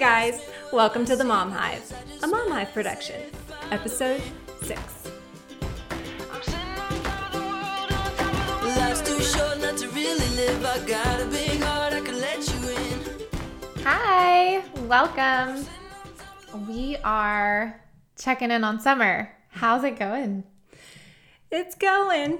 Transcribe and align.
guys, 0.00 0.40
welcome 0.72 1.04
to 1.04 1.14
the 1.14 1.22
Mom 1.22 1.50
Hive, 1.50 1.92
a 2.22 2.26
Mom 2.26 2.50
Hive 2.50 2.72
production, 2.72 3.20
episode 3.70 4.22
6. 4.62 4.80
Life's 8.78 9.02
too 9.02 9.20
short 9.20 9.60
not 9.60 9.76
to 9.76 9.86
really 9.90 10.36
live. 10.36 10.64
I 10.64 10.78
got 10.86 11.20
a 11.20 11.26
big 11.26 11.60
heart, 11.60 11.92
I 11.92 12.00
can 12.00 12.18
let 12.18 12.48
you 12.48 12.70
in. 12.70 13.00
Hi, 13.84 14.64
welcome. 14.86 15.66
We 16.66 16.96
are 17.04 17.78
checking 18.16 18.50
in 18.50 18.64
on 18.64 18.80
summer. 18.80 19.30
How's 19.50 19.84
it 19.84 19.98
going? 19.98 20.44
It's 21.50 21.74
going. 21.74 22.38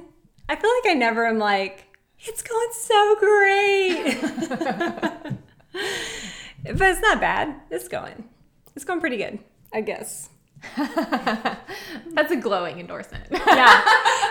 I 0.49 0.57
feel 0.57 0.71
like 0.83 0.93
I 0.93 0.95
never 0.95 1.27
am 1.27 1.37
like, 1.37 1.85
it's 2.21 2.41
going 2.41 2.69
so 2.73 3.17
great. 3.21 4.17
but 6.65 6.81
it's 6.83 7.01
not 7.01 7.21
bad. 7.21 7.61
It's 7.71 7.89
going. 7.89 8.29
It's 8.77 8.85
going 8.85 9.01
pretty 9.01 9.17
good, 9.17 9.39
I 9.73 9.81
guess. 9.81 10.31
That's 10.77 12.31
a 12.31 12.37
glowing 12.37 12.79
endorsement. 12.81 13.25
Yeah. 13.31 13.83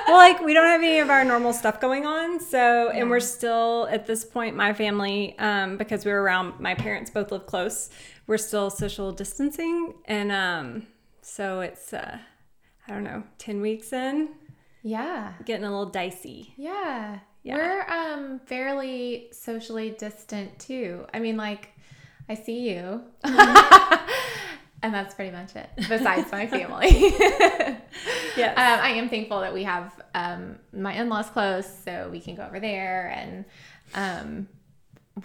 well, 0.07 0.17
like 0.17 0.39
we 0.41 0.53
don't 0.53 0.65
have 0.65 0.81
any 0.81 0.99
of 0.99 1.09
our 1.09 1.23
normal 1.23 1.53
stuff 1.53 1.81
going 1.81 2.05
on. 2.05 2.39
So, 2.39 2.89
and 2.89 3.09
we're 3.09 3.19
still 3.19 3.87
at 3.91 4.05
this 4.05 4.23
point, 4.23 4.55
my 4.55 4.73
family, 4.73 5.37
um, 5.39 5.77
because 5.77 6.05
we 6.05 6.11
were 6.11 6.21
around, 6.21 6.59
my 6.59 6.75
parents 6.75 7.09
both 7.09 7.31
live 7.31 7.45
close, 7.45 7.89
we're 8.27 8.37
still 8.37 8.69
social 8.69 9.11
distancing. 9.11 9.95
And 10.05 10.31
um, 10.31 10.87
so 11.21 11.61
it's, 11.61 11.93
uh, 11.93 12.19
I 12.87 12.91
don't 12.91 13.03
know, 13.03 13.23
10 13.39 13.61
weeks 13.61 13.91
in, 13.91 14.29
yeah. 14.83 15.33
getting 15.45 15.65
a 15.65 15.69
little 15.69 15.91
dicey. 15.91 16.53
Yeah. 16.57 17.19
Yeah. 17.43 17.55
We're 17.55 17.89
um 17.89 18.39
fairly 18.45 19.29
socially 19.31 19.91
distant 19.91 20.59
too. 20.59 21.05
I 21.13 21.19
mean 21.19 21.37
like 21.37 21.69
I 22.29 22.35
see 22.35 22.69
you. 22.69 23.01
and 23.23 24.93
that's 24.93 25.15
pretty 25.15 25.31
much 25.31 25.55
it. 25.55 25.69
Besides 25.89 26.31
my 26.31 26.47
family. 26.47 27.13
Yes. 28.37 28.57
Um, 28.57 28.85
I 28.85 28.89
am 28.91 29.09
thankful 29.09 29.41
that 29.41 29.53
we 29.53 29.63
have 29.63 29.91
um, 30.13 30.59
my 30.71 30.93
in-laws 30.93 31.29
close, 31.31 31.67
so 31.83 32.07
we 32.09 32.21
can 32.21 32.35
go 32.35 32.43
over 32.43 32.61
there 32.61 33.09
and 33.13 33.43
um, 33.95 34.47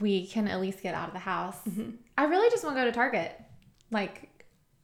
we 0.01 0.27
can 0.27 0.49
at 0.49 0.61
least 0.61 0.83
get 0.83 0.95
out 0.95 1.09
of 1.09 1.15
the 1.15 1.21
house. 1.21 1.59
I 2.19 2.25
really 2.25 2.51
just 2.51 2.65
want 2.65 2.75
to 2.75 2.81
go 2.83 2.87
to 2.87 2.93
Target. 2.93 3.41
Like, 3.93 4.31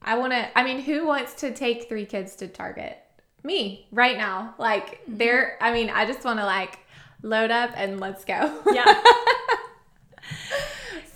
I 0.01 0.17
want 0.17 0.31
to. 0.31 0.57
I 0.57 0.63
mean, 0.63 0.79
who 0.79 1.05
wants 1.05 1.33
to 1.41 1.53
take 1.53 1.89
three 1.89 2.05
kids 2.05 2.35
to 2.37 2.47
Target? 2.47 2.99
Me 3.43 3.87
right 3.91 4.17
now. 4.17 4.55
Like, 4.57 5.01
there. 5.07 5.57
I 5.59 5.73
mean, 5.73 5.89
I 5.89 6.05
just 6.05 6.23
want 6.23 6.39
to 6.39 6.45
like 6.45 6.79
load 7.21 7.51
up 7.51 7.71
and 7.75 7.99
let's 7.99 8.23
go. 8.23 8.61
yeah. 8.71 9.01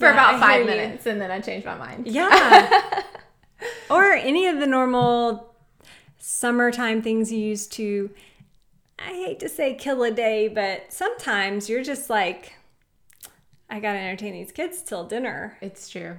For 0.06 0.14
Yeah, 0.14 0.30
about 0.30 0.40
five 0.40 0.62
hear 0.66 0.72
you. 0.76 0.82
minutes, 0.82 1.06
and 1.06 1.20
then 1.22 1.32
I 1.32 1.40
changed 1.40 1.66
my 1.66 1.76
mind. 1.76 2.08
Yeah. 2.08 3.02
or 3.90 4.12
any 4.14 4.48
of 4.48 4.60
the 4.60 4.68
normal 4.68 5.54
summertime 6.18 7.02
things 7.02 7.32
you 7.32 7.40
used 7.40 7.72
to, 7.74 8.10
I 9.00 9.10
hate 9.14 9.40
to 9.42 9.50
say 9.50 9.74
kill 9.76 10.04
a 10.04 10.12
day, 10.12 10.48
but 10.48 10.92
sometimes 10.94 11.70
you're 11.70 11.84
just 11.84 12.10
like, 12.10 12.54
I 13.70 13.80
got 13.80 13.94
to 13.94 14.00
entertain 14.00 14.34
these 14.34 14.52
kids 14.52 14.82
till 14.82 15.06
dinner. 15.06 15.58
It's 15.62 15.90
true. 15.90 16.18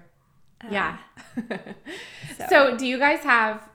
Uh, 0.64 0.68
yeah. 0.70 0.98
so- 2.38 2.46
so. 2.48 2.76
do 2.76 2.86
you 2.86 2.98
guys 2.98 3.20
have? 3.20 3.68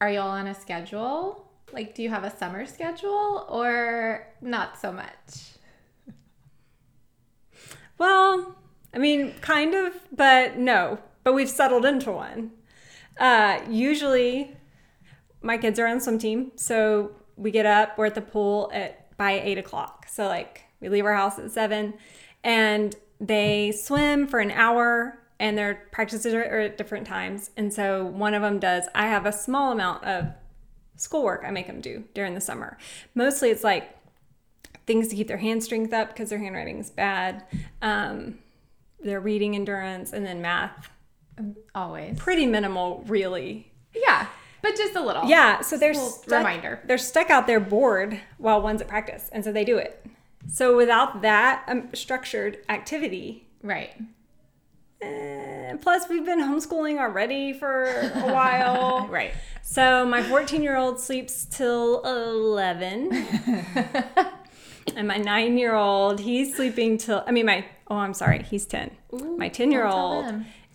Are 0.00 0.10
y'all 0.10 0.30
on 0.30 0.46
a 0.46 0.54
schedule? 0.54 1.44
Like, 1.72 1.94
do 1.94 2.02
you 2.02 2.08
have 2.08 2.24
a 2.24 2.34
summer 2.36 2.64
schedule 2.66 3.44
or 3.48 4.26
not 4.40 4.78
so 4.80 4.90
much? 4.92 5.54
Well, 7.98 8.54
I 8.94 8.98
mean, 8.98 9.34
kind 9.40 9.74
of, 9.74 9.94
but 10.12 10.58
no. 10.58 10.98
But 11.24 11.34
we've 11.34 11.50
settled 11.50 11.84
into 11.84 12.12
one. 12.12 12.52
Uh, 13.18 13.60
usually, 13.68 14.56
my 15.42 15.58
kids 15.58 15.78
are 15.78 15.86
on 15.86 16.00
swim 16.00 16.18
team, 16.18 16.52
so 16.56 17.12
we 17.36 17.50
get 17.50 17.66
up. 17.66 17.98
We're 17.98 18.06
at 18.06 18.14
the 18.14 18.22
pool 18.22 18.70
at 18.72 19.16
by 19.16 19.32
eight 19.32 19.58
o'clock. 19.58 20.06
So 20.08 20.26
like 20.26 20.64
we 20.80 20.88
leave 20.88 21.04
our 21.04 21.14
house 21.14 21.38
at 21.38 21.50
seven, 21.50 21.94
and 22.42 22.94
they 23.20 23.72
swim 23.72 24.26
for 24.26 24.40
an 24.40 24.50
hour, 24.50 25.18
and 25.40 25.58
their 25.58 25.86
practices 25.92 26.32
are, 26.32 26.42
at 26.42 26.78
different 26.78 27.06
times. 27.06 27.50
And 27.56 27.72
so 27.72 28.04
one 28.04 28.34
of 28.34 28.42
them 28.42 28.58
does. 28.58 28.88
I 28.94 29.08
have 29.08 29.26
a 29.26 29.32
small 29.32 29.72
amount 29.72 30.04
of 30.04 30.28
schoolwork 30.96 31.44
I 31.44 31.50
make 31.50 31.66
them 31.66 31.80
do 31.80 32.04
during 32.14 32.34
the 32.34 32.40
summer. 32.40 32.78
Mostly, 33.14 33.50
it's 33.50 33.64
like 33.64 33.96
things 34.86 35.08
to 35.08 35.16
keep 35.16 35.28
their 35.28 35.38
hand 35.38 35.62
strength 35.62 35.92
up 35.92 36.08
because 36.08 36.30
their 36.30 36.38
handwriting 36.38 36.78
is 36.78 36.90
bad. 36.90 37.44
Um, 37.82 38.38
their 39.00 39.20
reading 39.20 39.54
endurance 39.54 40.12
and 40.12 40.24
then 40.26 40.40
math. 40.42 40.90
Always. 41.74 42.18
Pretty 42.18 42.46
minimal, 42.46 43.04
really. 43.06 43.70
Yeah, 43.94 44.26
but 44.62 44.76
just 44.76 44.94
a 44.96 45.00
little. 45.00 45.24
Yeah, 45.26 45.60
so 45.60 45.76
they're 45.76 45.94
stuck, 45.94 46.38
reminder. 46.38 46.80
They're 46.84 46.98
stuck 46.98 47.30
out 47.30 47.46
there 47.46 47.60
bored 47.60 48.20
while 48.38 48.60
one's 48.60 48.80
at 48.82 48.88
practice, 48.88 49.28
and 49.32 49.44
so 49.44 49.52
they 49.52 49.64
do 49.64 49.76
it. 49.78 50.04
So 50.50 50.76
without 50.76 51.22
that 51.22 51.64
um, 51.68 51.88
structured 51.94 52.58
activity, 52.68 53.46
Right. 53.62 53.90
eh, 55.02 55.74
plus 55.80 56.08
we've 56.08 56.24
been 56.24 56.40
homeschooling 56.40 56.98
already 56.98 57.52
for 57.52 57.84
a 57.84 58.08
while. 58.32 59.06
Right. 59.08 59.32
So 59.62 60.06
my 60.06 60.22
14 60.22 60.62
year 60.62 60.76
old 60.76 60.98
sleeps 61.00 61.44
till 61.44 62.00
11. 62.02 63.12
and 64.96 65.06
my 65.08 65.18
nine 65.18 65.58
year 65.58 65.74
old, 65.74 66.20
he's 66.20 66.56
sleeping 66.56 66.98
till, 66.98 67.22
I 67.26 67.32
mean, 67.32 67.46
my, 67.46 67.64
oh, 67.90 67.96
I'm 67.96 68.14
sorry, 68.14 68.42
he's 68.42 68.66
10. 68.66 68.90
my 69.36 69.48
10 69.48 69.70
year 69.72 69.86
old 69.86 70.26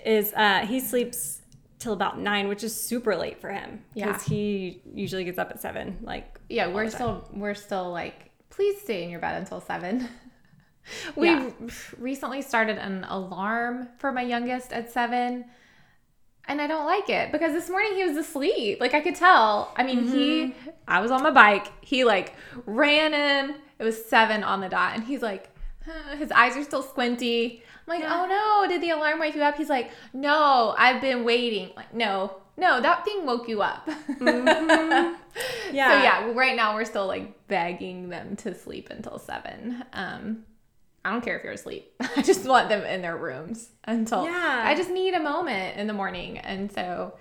is, 0.05 0.33
uh, 0.33 0.59
he 0.65 0.79
sleeps 0.79 1.41
till 1.79 1.93
about 1.93 2.19
nine, 2.19 2.47
which 2.47 2.63
is 2.63 2.73
super 2.79 3.15
late 3.15 3.39
for 3.41 3.49
him. 3.51 3.83
Yeah. 3.93 4.07
Because 4.07 4.23
he 4.23 4.81
usually 4.93 5.23
gets 5.23 5.37
up 5.37 5.49
at 5.51 5.61
seven. 5.61 5.97
Like, 6.01 6.39
Yeah, 6.49 6.67
we're 6.67 6.89
still 6.89 7.27
we're 7.33 7.55
still 7.55 7.91
like, 7.91 8.31
please 8.49 8.79
stay 8.81 9.03
in 9.03 9.09
your 9.09 9.19
bed 9.19 9.35
until 9.41 9.59
seven. 9.61 10.07
we 11.15 11.27
Yeah. 11.29 11.49
recently 11.97 12.41
started 12.41 12.77
an 12.77 13.05
alarm 13.09 13.89
for 13.99 14.11
my 14.11 14.21
youngest 14.21 14.71
at 14.73 14.91
seven. 14.91 15.45
And 16.45 16.61
I 16.61 16.67
don't 16.67 16.85
like 16.85 17.09
it 17.09 17.31
because 17.31 17.53
this 17.53 17.69
morning 17.69 17.95
he 17.95 18.03
was 18.05 18.17
asleep. 18.17 18.79
Like 18.81 18.93
I 18.93 18.99
could 19.01 19.15
tell. 19.15 19.73
I 19.77 19.83
mean, 19.83 20.07
he 20.07 20.53
I 20.87 20.99
was 20.99 21.09
on 21.11 21.23
my 21.23 21.31
bike. 21.31 21.67
He 21.81 22.03
like 22.03 22.33
ran 22.65 23.13
in. 23.13 23.55
It 23.79 23.83
was 23.83 24.03
seven 24.05 24.43
on 24.43 24.59
the 24.61 24.67
dot, 24.69 24.93
and 24.95 25.03
he's 25.05 25.21
like, 25.21 25.49
his 26.17 26.31
eyes 26.31 26.55
are 26.57 26.63
still 26.63 26.83
squinty. 26.83 27.63
I'm 27.87 27.99
like, 27.99 28.09
oh 28.09 28.25
no, 28.25 28.67
did 28.69 28.81
the 28.81 28.91
alarm 28.91 29.19
wake 29.19 29.35
you 29.35 29.41
up? 29.41 29.55
He's 29.57 29.69
like, 29.69 29.91
no, 30.13 30.73
I've 30.77 31.01
been 31.01 31.23
waiting. 31.23 31.71
Like, 31.75 31.93
no, 31.93 32.37
no, 32.55 32.81
that 32.81 33.03
thing 33.03 33.25
woke 33.25 33.47
you 33.49 33.61
up. 33.61 33.87
yeah. 34.21 35.15
So 35.71 35.73
yeah, 35.73 36.31
right 36.33 36.55
now 36.55 36.75
we're 36.75 36.85
still 36.85 37.07
like 37.07 37.47
begging 37.47 38.09
them 38.09 38.35
to 38.37 38.53
sleep 38.55 38.89
until 38.89 39.19
seven. 39.19 39.83
Um, 39.93 40.43
I 41.03 41.11
don't 41.11 41.23
care 41.23 41.37
if 41.37 41.43
you're 41.43 41.53
asleep. 41.53 41.91
I 42.15 42.21
just 42.21 42.47
want 42.47 42.69
them 42.69 42.83
in 42.83 43.01
their 43.01 43.17
rooms 43.17 43.69
until 43.85 44.25
Yeah. 44.25 44.63
I 44.65 44.75
just 44.75 44.89
need 44.89 45.13
a 45.13 45.19
moment 45.19 45.77
in 45.77 45.87
the 45.87 45.93
morning. 45.93 46.37
And 46.37 46.71
so, 46.71 47.15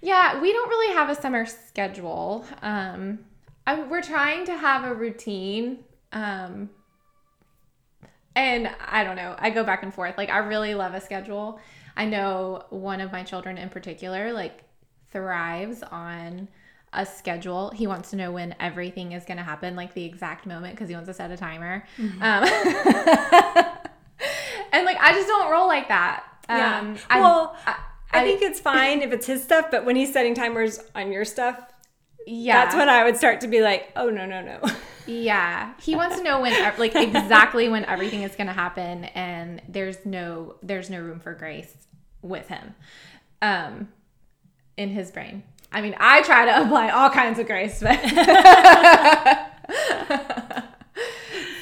yeah, 0.00 0.40
we 0.40 0.52
don't 0.52 0.68
really 0.68 0.94
have 0.94 1.08
a 1.10 1.20
summer 1.20 1.46
schedule. 1.46 2.44
Um, 2.62 3.20
I, 3.66 3.82
we're 3.82 4.02
trying 4.02 4.44
to 4.46 4.56
have 4.56 4.84
a 4.84 4.94
routine. 4.94 5.80
Um, 6.12 6.70
and 8.34 8.70
I 8.86 9.04
don't 9.04 9.16
know. 9.16 9.34
I 9.38 9.50
go 9.50 9.64
back 9.64 9.82
and 9.82 9.92
forth. 9.92 10.16
Like 10.16 10.30
I 10.30 10.38
really 10.38 10.74
love 10.74 10.94
a 10.94 11.00
schedule. 11.00 11.60
I 11.96 12.04
know 12.06 12.64
one 12.70 13.00
of 13.00 13.12
my 13.12 13.22
children 13.22 13.58
in 13.58 13.68
particular 13.68 14.32
like 14.32 14.64
thrives 15.10 15.82
on 15.82 16.48
a 16.92 17.06
schedule. 17.06 17.70
He 17.70 17.86
wants 17.86 18.10
to 18.10 18.16
know 18.16 18.32
when 18.32 18.54
everything 18.60 19.12
is 19.12 19.24
going 19.24 19.38
to 19.38 19.44
happen, 19.44 19.76
like 19.76 19.94
the 19.94 20.04
exact 20.04 20.46
moment, 20.46 20.74
because 20.74 20.88
he 20.88 20.94
wants 20.94 21.08
to 21.08 21.14
set 21.14 21.30
a 21.30 21.36
timer. 21.36 21.84
Mm-hmm. 21.98 22.22
Um, 22.22 22.44
and 24.72 24.84
like 24.84 24.98
I 25.00 25.12
just 25.12 25.28
don't 25.28 25.50
roll 25.50 25.66
like 25.66 25.88
that. 25.88 26.24
Yeah. 26.48 26.78
Um, 26.78 26.96
I- 27.08 27.20
well, 27.20 27.56
I, 27.66 27.76
I, 28.12 28.24
think 28.24 28.42
it's 28.42 28.60
fine 28.70 29.02
if 29.02 29.12
it's 29.12 29.26
his 29.26 29.42
stuff, 29.42 29.66
but 29.70 29.84
when 29.84 29.96
he's 29.96 30.12
setting 30.12 30.34
timers 30.34 30.80
on 30.94 31.12
your 31.12 31.24
stuff, 31.24 31.60
yeah, 32.26 32.64
that's 32.64 32.76
when 32.76 32.88
I 32.88 33.04
would 33.04 33.16
start 33.16 33.40
to 33.42 33.48
be 33.48 33.60
like, 33.60 33.90
oh, 33.96 34.10
no, 34.10 34.26
no, 34.26 34.42
no. 34.42 34.60
Yeah, 35.10 35.72
he 35.82 35.96
wants 35.96 36.16
to 36.16 36.22
know 36.22 36.40
when, 36.40 36.52
like, 36.78 36.94
exactly 36.94 37.68
when 37.68 37.84
everything 37.84 38.22
is 38.22 38.36
going 38.36 38.46
to 38.46 38.52
happen, 38.52 39.04
and 39.06 39.60
there's 39.68 40.04
no, 40.04 40.54
there's 40.62 40.88
no 40.88 41.00
room 41.00 41.20
for 41.20 41.34
grace 41.34 41.74
with 42.22 42.48
him, 42.48 42.74
um, 43.42 43.88
in 44.76 44.90
his 44.90 45.10
brain. 45.10 45.42
I 45.72 45.80
mean, 45.80 45.96
I 45.98 46.22
try 46.22 46.44
to 46.46 46.62
apply 46.62 46.90
all 46.90 47.10
kinds 47.10 47.38
of 47.38 47.46
grace, 47.46 47.80
but 47.80 48.00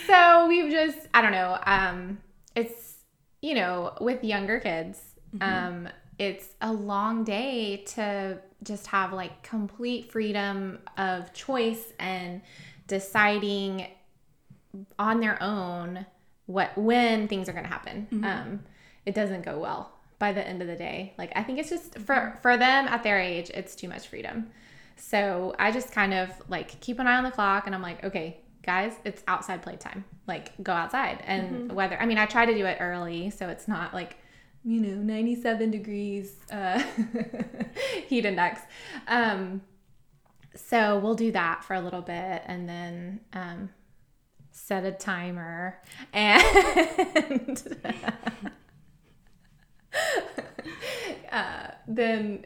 so 0.06 0.46
we've 0.48 0.70
just, 0.70 0.98
I 1.14 1.22
don't 1.22 1.32
know, 1.32 1.58
um, 1.64 2.18
it's 2.54 2.88
you 3.40 3.54
know, 3.54 3.94
with 4.00 4.24
younger 4.24 4.58
kids, 4.58 5.00
um, 5.40 5.88
it's 6.18 6.48
a 6.60 6.72
long 6.72 7.22
day 7.24 7.84
to 7.86 8.38
just 8.64 8.88
have 8.88 9.12
like 9.12 9.42
complete 9.42 10.10
freedom 10.10 10.78
of 10.96 11.32
choice 11.32 11.92
and 12.00 12.40
deciding 12.88 13.86
on 14.98 15.20
their 15.20 15.40
own 15.42 16.04
what 16.46 16.76
when 16.76 17.28
things 17.28 17.48
are 17.48 17.52
going 17.52 17.64
to 17.64 17.70
happen. 17.70 18.08
Um, 18.24 18.60
it 19.06 19.14
doesn't 19.14 19.42
go 19.44 19.58
well 19.58 19.92
by 20.18 20.32
the 20.32 20.46
end 20.46 20.60
of 20.60 20.68
the 20.68 20.76
day. 20.76 21.14
Like 21.16 21.32
I 21.36 21.42
think 21.42 21.58
it's 21.58 21.70
just 21.70 21.98
for 21.98 22.36
for 22.42 22.56
them 22.56 22.88
at 22.88 23.02
their 23.02 23.20
age, 23.20 23.50
it's 23.54 23.76
too 23.76 23.88
much 23.88 24.08
freedom. 24.08 24.50
So 24.96 25.54
I 25.58 25.70
just 25.70 25.92
kind 25.92 26.12
of 26.12 26.30
like 26.48 26.80
keep 26.80 26.98
an 26.98 27.06
eye 27.06 27.16
on 27.16 27.24
the 27.24 27.30
clock 27.30 27.66
and 27.66 27.74
I'm 27.74 27.82
like, 27.82 28.02
okay, 28.04 28.38
guys, 28.62 28.94
it's 29.04 29.22
outside 29.28 29.62
playtime. 29.62 30.04
Like 30.26 30.52
go 30.62 30.72
outside. 30.72 31.22
And 31.24 31.72
whether 31.72 32.00
I 32.00 32.06
mean 32.06 32.18
I 32.18 32.26
try 32.26 32.46
to 32.46 32.54
do 32.54 32.66
it 32.66 32.78
early 32.80 33.30
so 33.30 33.48
it's 33.48 33.68
not 33.68 33.94
like 33.94 34.16
you 34.64 34.80
know 34.80 34.96
97 34.96 35.70
degrees 35.70 36.34
uh, 36.50 36.82
heat 38.08 38.24
index 38.26 38.60
um, 39.06 39.62
so 40.58 40.98
we'll 40.98 41.14
do 41.14 41.32
that 41.32 41.64
for 41.64 41.74
a 41.74 41.80
little 41.80 42.02
bit 42.02 42.42
and 42.46 42.68
then 42.68 43.20
um, 43.32 43.70
set 44.50 44.84
a 44.84 44.92
timer 44.92 45.80
and 46.12 47.76
uh, 51.32 51.68
then 51.86 52.44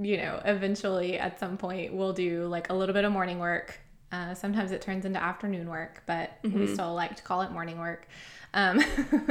you 0.00 0.16
know 0.16 0.40
eventually 0.44 1.18
at 1.18 1.38
some 1.38 1.56
point 1.56 1.92
we'll 1.92 2.12
do 2.12 2.46
like 2.46 2.70
a 2.70 2.74
little 2.74 2.94
bit 2.94 3.04
of 3.04 3.12
morning 3.12 3.38
work. 3.38 3.78
Uh, 4.12 4.34
sometimes 4.34 4.72
it 4.72 4.82
turns 4.82 5.04
into 5.04 5.22
afternoon 5.22 5.68
work 5.68 6.02
but 6.06 6.38
we 6.42 6.66
still 6.66 6.94
like 6.94 7.14
to 7.14 7.22
call 7.22 7.42
it 7.42 7.52
morning 7.52 7.78
work. 7.78 8.08
Um, 8.52 8.82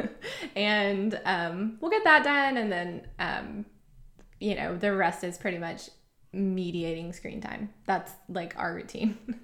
and 0.55 1.19
um, 1.25 1.77
we'll 1.81 1.91
get 1.91 2.05
that 2.05 2.23
done 2.23 2.55
and 2.57 2.71
then 2.71 3.01
um, 3.19 3.65
you 4.39 4.55
know 4.55 4.77
the 4.77 4.95
rest 4.95 5.23
is 5.25 5.37
pretty 5.37 5.57
much 5.57 5.89
mediating 6.33 7.13
screen 7.13 7.41
time. 7.41 7.69
That's 7.85 8.11
like 8.27 8.53
our 8.57 8.73
routine. 8.73 9.17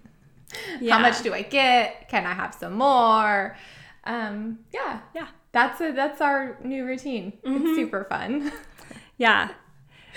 Yeah. 0.80 0.94
how 0.94 1.00
much 1.00 1.22
do 1.24 1.34
i 1.34 1.42
get? 1.42 2.08
Can 2.08 2.26
i 2.26 2.32
have 2.32 2.54
some 2.54 2.74
more? 2.74 3.58
Um, 4.06 4.60
yeah. 4.72 5.00
Yeah. 5.14 5.28
that's 5.52 5.82
a, 5.82 5.92
that's 5.92 6.22
our 6.22 6.58
new 6.64 6.86
routine. 6.86 7.34
It's 7.44 7.76
super 7.76 8.06
fun. 8.06 8.52
Yeah. 9.18 9.50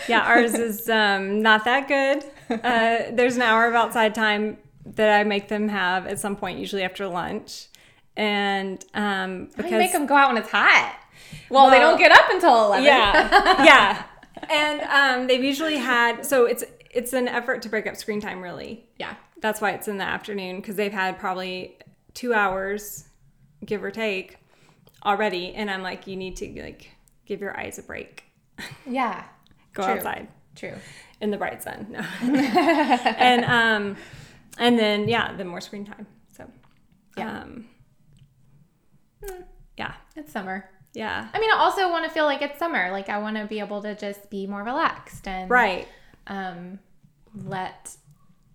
Yeah, 0.06 0.20
ours 0.20 0.54
is 0.54 0.88
um, 0.88 1.40
not 1.42 1.64
that 1.64 1.88
good. 1.88 2.24
Uh, 2.50 3.10
there's 3.12 3.36
an 3.36 3.42
hour 3.42 3.66
of 3.66 3.74
outside 3.74 4.14
time 4.14 4.58
that 4.84 5.20
I 5.20 5.24
make 5.24 5.48
them 5.48 5.68
have 5.68 6.06
at 6.06 6.18
some 6.18 6.36
point, 6.36 6.58
usually 6.58 6.82
after 6.82 7.06
lunch. 7.06 7.66
And 8.16 8.84
um, 8.94 9.48
because 9.56 9.70
you 9.70 9.78
make 9.78 9.92
them 9.92 10.06
go 10.06 10.14
out 10.16 10.32
when 10.32 10.42
it's 10.42 10.50
hot? 10.50 10.96
Well, 11.50 11.70
they 11.70 11.78
don't 11.78 11.98
get 11.98 12.10
up 12.12 12.30
until 12.30 12.66
11 12.66 12.84
yeah, 12.84 13.64
yeah, 13.64 14.02
and 14.50 14.80
um, 14.82 15.26
they've 15.26 15.42
usually 15.44 15.76
had 15.78 16.24
so 16.26 16.44
it's 16.46 16.64
it's 16.90 17.12
an 17.12 17.28
effort 17.28 17.62
to 17.62 17.68
break 17.68 17.86
up 17.86 17.96
screen 17.96 18.20
time. 18.20 18.40
Really, 18.42 18.86
yeah 18.98 19.14
that's 19.40 19.60
why 19.60 19.70
it's 19.70 19.86
in 19.88 19.98
the 19.98 20.04
afternoon 20.04 20.56
because 20.56 20.76
they've 20.76 20.92
had 20.92 21.18
probably 21.18 21.76
two 22.14 22.34
hours, 22.34 23.04
give 23.64 23.84
or 23.84 23.90
take, 23.90 24.36
already. 25.04 25.54
And 25.54 25.70
I'm 25.70 25.82
like, 25.82 26.06
you 26.08 26.16
need 26.16 26.36
to 26.38 26.60
like 26.60 26.90
give 27.24 27.40
your 27.40 27.56
eyes 27.58 27.78
a 27.78 27.82
break. 27.82 28.24
yeah 28.86 29.24
Go 29.74 29.84
True. 29.84 29.92
outside. 29.92 30.28
true 30.56 30.74
in 31.20 31.30
the 31.30 31.36
bright 31.36 31.62
sun. 31.62 31.86
No. 31.90 32.00
and 32.22 33.44
um 33.44 33.96
and 34.58 34.78
then 34.78 35.08
yeah, 35.08 35.36
then 35.36 35.46
more 35.46 35.60
screen 35.60 35.84
time. 35.84 36.06
So 36.36 36.50
Yeah. 37.16 37.42
um 37.42 37.66
yeah. 39.76 39.94
it's 40.16 40.32
summer 40.32 40.68
Yeah. 40.94 41.28
i 41.32 41.38
mean 41.40 41.50
i 41.50 41.56
also 41.58 41.90
want 41.90 42.04
to 42.04 42.10
feel 42.10 42.24
like 42.24 42.42
it's 42.42 42.58
summer 42.58 42.90
like 42.90 43.08
i 43.08 43.18
want 43.18 43.36
to 43.36 43.44
be 43.46 43.60
able 43.60 43.82
to 43.82 43.94
just 43.94 44.30
be 44.30 44.46
more 44.46 44.62
relaxed 44.64 45.28
and 45.28 45.48
Right. 45.50 45.86
um 46.26 46.78
let 47.34 47.96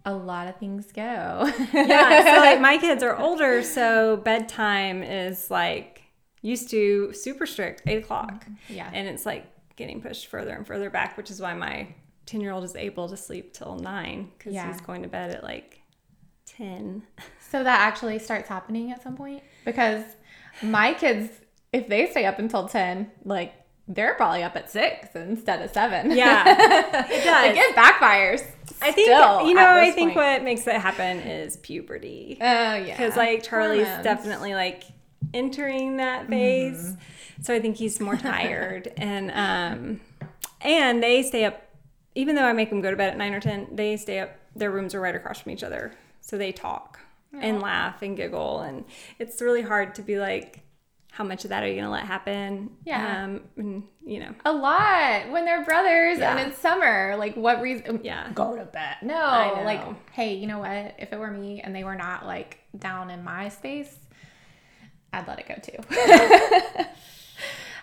a 0.05 0.13
lot 0.13 0.47
of 0.47 0.57
things 0.57 0.91
go 0.91 1.01
Yeah. 1.73 2.33
so 2.35 2.39
like 2.41 2.59
my 2.69 2.77
kids 2.77 3.01
are 3.03 3.15
older, 3.17 3.63
so 3.63 4.17
bedtime 4.17 5.01
is 5.03 5.49
like 5.49 6.01
used 6.41 6.69
to 6.71 7.13
super 7.13 7.45
strict, 7.45 7.83
eight 7.87 8.03
o'clock. 8.03 8.45
Yeah. 8.67 8.89
And 8.93 9.07
it's 9.07 9.25
like 9.25 9.45
getting 9.77 10.01
pushed 10.01 10.27
further 10.27 10.51
and 10.53 10.67
further 10.67 10.89
back, 10.89 11.15
which 11.15 11.31
is 11.31 11.39
why 11.39 11.53
my 11.53 11.87
ten 12.25 12.41
year 12.41 12.51
old 12.51 12.65
is 12.65 12.75
able 12.75 13.07
to 13.07 13.15
sleep 13.15 13.53
till 13.53 13.77
nine 13.77 14.29
because 14.37 14.53
Yeah. 14.53 14.67
he's 14.69 14.81
going 14.81 15.03
to 15.03 15.07
bed 15.07 15.31
at 15.31 15.41
like 15.41 15.79
ten. 16.45 17.03
So 17.49 17.63
that 17.63 17.79
actually 17.79 18.19
starts 18.19 18.49
happening 18.49 18.91
at 18.91 19.01
some 19.01 19.15
point 19.15 19.41
because 19.63 20.03
my 20.61 20.93
kids, 20.95 21.29
if 21.73 21.87
they 21.87 22.09
stay 22.09 22.25
up 22.25 22.39
until 22.39 22.67
ten, 22.69 23.11
like 23.25 23.53
they're 23.87 24.13
probably 24.13 24.43
up 24.43 24.55
at 24.55 24.69
six 24.71 25.13
instead 25.15 25.61
of 25.61 25.71
seven. 25.71 26.11
Yeah. 26.11 27.03
It 27.13 27.23
does. 27.23 27.57
it 27.57 27.75
backfires. 27.75 28.45
I 28.81 28.91
think 28.91 29.07
you 29.07 29.53
know. 29.53 29.67
I 29.67 29.91
think 29.91 30.13
point. 30.13 30.15
what 30.15 30.43
makes 30.43 30.65
it 30.67 30.75
happen 30.75 31.19
is 31.19 31.57
puberty. 31.57 32.37
Oh 32.39 32.45
yeah. 32.45 32.85
because 32.85 33.15
like 33.17 33.43
Charlie's 33.43 33.85
Hormones. 33.85 34.03
definitely 34.03 34.53
like 34.55 34.83
entering 35.33 35.97
that 35.97 36.27
phase. 36.27 36.95
So 37.41 37.53
I 37.53 37.59
think 37.59 37.77
he's 37.77 37.99
more 37.99 38.15
tired 38.15 38.91
and 38.97 39.31
um 39.31 40.01
and 40.61 41.03
they 41.03 41.23
stay 41.23 41.45
up 41.45 41.61
even 42.15 42.35
though 42.35 42.45
I 42.45 42.53
make 42.53 42.69
them 42.69 42.81
go 42.81 42.91
to 42.91 42.97
bed 42.97 43.09
at 43.09 43.17
9 43.17 43.33
or 43.33 43.39
10, 43.39 43.75
they 43.75 43.97
stay 43.97 44.19
up 44.19 44.31
their 44.55 44.69
rooms 44.71 44.93
are 44.93 45.01
right 45.01 45.15
across 45.15 45.39
from 45.41 45.51
each 45.51 45.63
other. 45.63 45.91
So 46.21 46.37
they 46.37 46.51
talk 46.51 46.99
and 47.33 47.61
laugh 47.61 48.01
and 48.01 48.15
giggle 48.15 48.59
and 48.59 48.85
it's 49.17 49.41
really 49.41 49.63
hard 49.63 49.95
to 49.95 50.01
be 50.03 50.19
like 50.19 50.63
how 51.13 51.23
much 51.23 51.43
of 51.43 51.49
that 51.49 51.61
are 51.63 51.67
you 51.67 51.73
going 51.75 51.85
to 51.85 51.91
let 51.91 52.05
happen? 52.05 52.71
Yeah. 52.85 53.23
Um 53.25 53.41
and 53.55 53.83
you 54.03 54.19
know. 54.19 54.33
a 54.45 54.51
lot 54.51 55.29
when 55.31 55.45
they're 55.45 55.63
brothers 55.63 56.17
Yeah. 56.17 56.35
and 56.35 56.49
it's 56.49 56.59
summer. 56.59 57.15
Like 57.17 57.35
what 57.35 57.61
reason? 57.61 58.01
Yeah. 58.03 58.31
Go 58.33 58.55
to 58.55 58.65
bed. 58.65 58.95
No. 59.03 59.61
Like 59.63 60.11
hey, 60.11 60.33
you 60.33 60.47
know 60.47 60.57
what? 60.59 60.95
If 60.97 61.13
it 61.13 61.19
were 61.19 61.29
me 61.29 61.61
and 61.61 61.75
they 61.75 61.83
were 61.83 61.95
not 61.95 62.25
like 62.25 62.59
down 62.77 63.11
in 63.11 63.23
my 63.23 63.49
space, 63.49 63.95
I'd 65.13 65.27
let 65.27 65.37
it 65.39 65.47
go 65.47 65.55
too. 65.61 65.77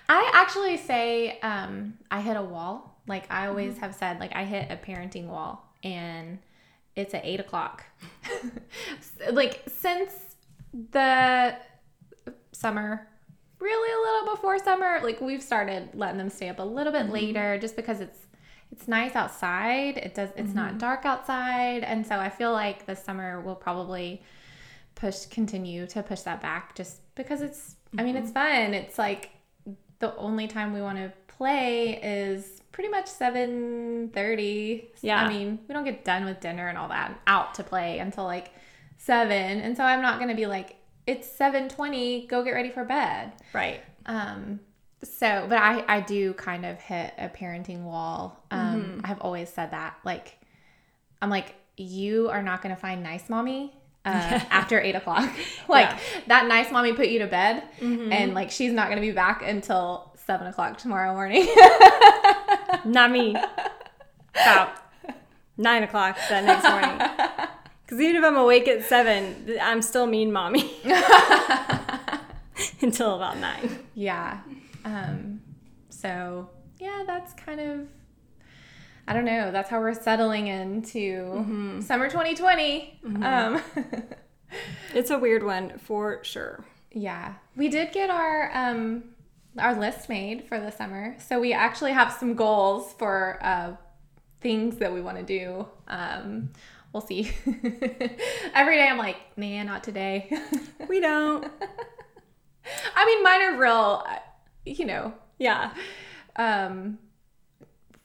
I 0.08 0.30
actually 0.34 0.76
say 0.76 1.38
um, 1.40 1.94
I 2.10 2.20
hit 2.20 2.36
a 2.36 2.42
wall. 2.42 3.00
Like 3.06 3.30
I 3.30 3.46
always 3.46 3.78
have 3.78 3.94
said, 3.94 4.18
like 4.18 4.34
I 4.34 4.44
hit 4.44 4.66
a 4.70 4.76
parenting 4.76 5.28
wall, 5.28 5.72
and 5.84 6.38
it's 6.96 7.14
at 7.14 7.24
eight 7.24 7.38
o'clock. 7.38 7.84
like 9.32 9.62
since 9.68 10.12
the 10.90 11.54
summer, 12.50 13.06
really 13.60 13.92
a 13.92 14.12
little 14.12 14.34
before 14.34 14.58
summer, 14.58 15.00
like 15.02 15.20
we've 15.20 15.42
started 15.42 15.90
letting 15.94 16.18
them 16.18 16.30
stay 16.30 16.48
up 16.48 16.58
a 16.58 16.64
little 16.64 16.92
bit 16.92 17.04
mm-hmm. 17.04 17.12
later, 17.12 17.58
just 17.58 17.76
because 17.76 18.00
it's 18.00 18.18
it's 18.72 18.86
nice 18.86 19.16
outside. 19.16 19.96
It 19.96 20.14
does. 20.14 20.30
It's 20.36 20.54
not 20.54 20.70
mm-hmm. 20.70 20.78
dark 20.78 21.04
outside, 21.04 21.82
and 21.82 22.06
so 22.06 22.18
I 22.18 22.30
feel 22.30 22.52
like 22.52 22.86
the 22.86 22.96
summer 22.96 23.40
will 23.40 23.56
probably 23.56 24.22
push 24.94 25.26
continue 25.26 25.86
to 25.86 26.02
push 26.02 26.20
that 26.22 26.42
back 26.42 26.74
just 26.74 26.98
because 27.14 27.42
it's 27.42 27.76
I 27.96 28.02
mean 28.02 28.16
it's 28.16 28.30
mm-hmm. 28.30 28.64
fun. 28.70 28.74
It's 28.74 28.98
like 28.98 29.30
the 29.98 30.16
only 30.16 30.46
time 30.48 30.72
we 30.72 30.80
want 30.80 30.98
to 30.98 31.12
play 31.28 32.00
is 32.02 32.60
pretty 32.72 32.88
much 32.88 33.06
7:30. 33.06 34.84
Yeah. 35.02 35.22
I 35.22 35.28
mean, 35.28 35.58
we 35.68 35.74
don't 35.74 35.84
get 35.84 36.04
done 36.04 36.24
with 36.24 36.40
dinner 36.40 36.68
and 36.68 36.78
all 36.78 36.88
that 36.88 37.20
out 37.26 37.54
to 37.54 37.62
play 37.62 37.98
until 37.98 38.24
like 38.24 38.52
7. 38.98 39.32
And 39.32 39.76
so 39.76 39.84
I'm 39.84 40.02
not 40.02 40.18
going 40.18 40.30
to 40.30 40.36
be 40.36 40.46
like 40.46 40.76
it's 41.10 41.28
7:20, 41.38 42.28
go 42.28 42.42
get 42.44 42.52
ready 42.52 42.70
for 42.70 42.84
bed. 42.84 43.32
Right. 43.52 43.80
Um 44.06 44.60
so 45.02 45.46
but 45.48 45.58
I 45.58 45.84
I 45.88 46.00
do 46.00 46.34
kind 46.34 46.64
of 46.66 46.78
hit 46.80 47.14
a 47.18 47.28
parenting 47.28 47.82
wall. 47.84 48.42
Um 48.50 49.00
I've 49.04 49.20
always 49.20 49.48
said 49.48 49.70
that 49.72 49.96
like 50.04 50.38
I'm 51.22 51.30
like 51.30 51.54
you 51.76 52.28
are 52.28 52.42
not 52.42 52.60
going 52.62 52.74
to 52.74 52.80
find 52.80 53.02
nice 53.02 53.30
mommy 53.30 53.72
uh, 54.04 54.08
after 54.50 54.78
eight 54.80 54.94
o'clock. 54.94 55.30
like 55.68 55.88
Yeah. 55.88 55.98
that 56.28 56.46
nice 56.46 56.70
mommy 56.70 56.92
put 56.92 57.08
you 57.08 57.20
to 57.20 57.26
bed, 57.26 57.62
and 57.80 58.34
like 58.34 58.50
she's 58.50 58.72
not 58.72 58.88
going 58.88 59.00
to 59.00 59.06
be 59.06 59.12
back 59.12 59.42
until 59.42 60.12
seven 60.26 60.46
o'clock 60.46 60.76
tomorrow 60.76 61.12
morning. 61.14 61.46
Not 62.84 63.10
me. 63.10 63.34
About 64.34 64.72
nine 65.56 65.82
o'clock 65.84 66.16
that 66.28 66.44
next 66.44 66.64
morning. 66.68 67.38
Because 67.90 68.04
even 68.04 68.16
if 68.16 68.24
I'm 68.24 68.36
awake 68.36 68.68
at 68.68 68.84
seven, 68.84 69.58
I'm 69.60 69.82
still 69.82 70.06
mean 70.06 70.30
mommy 70.32 70.70
until 72.80 73.16
about 73.16 73.38
nine. 73.38 73.80
yeah. 73.94 74.38
Um. 74.84 75.40
So 75.88 76.48
yeah, 76.78 77.02
that's 77.04 77.34
kind 77.34 77.58
of. 77.60 77.88
I 79.08 79.12
don't 79.12 79.24
know. 79.24 79.50
That's 79.50 79.68
how 79.68 79.80
we're 79.80 79.94
settling 79.94 80.46
into 80.46 81.80
summer 81.82 82.08
2020. 82.08 83.00
Um, 83.22 83.60
It's 84.94 85.10
a 85.10 85.18
weird 85.18 85.42
one 85.44 85.78
for 85.78 86.22
sure. 86.22 86.64
Yeah, 86.92 87.34
we 87.56 87.68
did 87.68 87.90
get 87.92 88.08
our 88.08 88.52
um 88.54 89.02
our 89.58 89.74
list 89.78 90.08
made 90.08 90.44
for 90.44 90.60
the 90.60 90.70
summer, 90.70 91.16
so 91.18 91.40
we 91.40 91.52
actually 91.52 91.90
have 91.92 92.12
some 92.12 92.34
goals 92.34 92.92
for 92.98 93.38
uh 93.42 93.72
things 94.40 94.76
that 94.76 94.92
we 94.92 95.00
want 95.02 95.16
to 95.18 95.24
do. 95.24 95.66
Um, 95.88 96.50
we'll 96.92 97.00
see. 97.00 97.30
Every 98.54 98.76
day 98.76 98.86
I'm 98.88 98.98
like, 98.98 99.16
man, 99.36 99.66
not 99.66 99.84
today. 99.84 100.30
We 100.88 100.98
don't. 101.00 101.46
I 102.96 103.04
mean, 103.06 103.22
mine 103.22 103.42
are 103.42 103.56
real, 103.60 104.02
uh, 104.08 104.16
you 104.64 104.84
know, 104.86 105.14
Yeah. 105.38 105.72
um, 106.36 106.98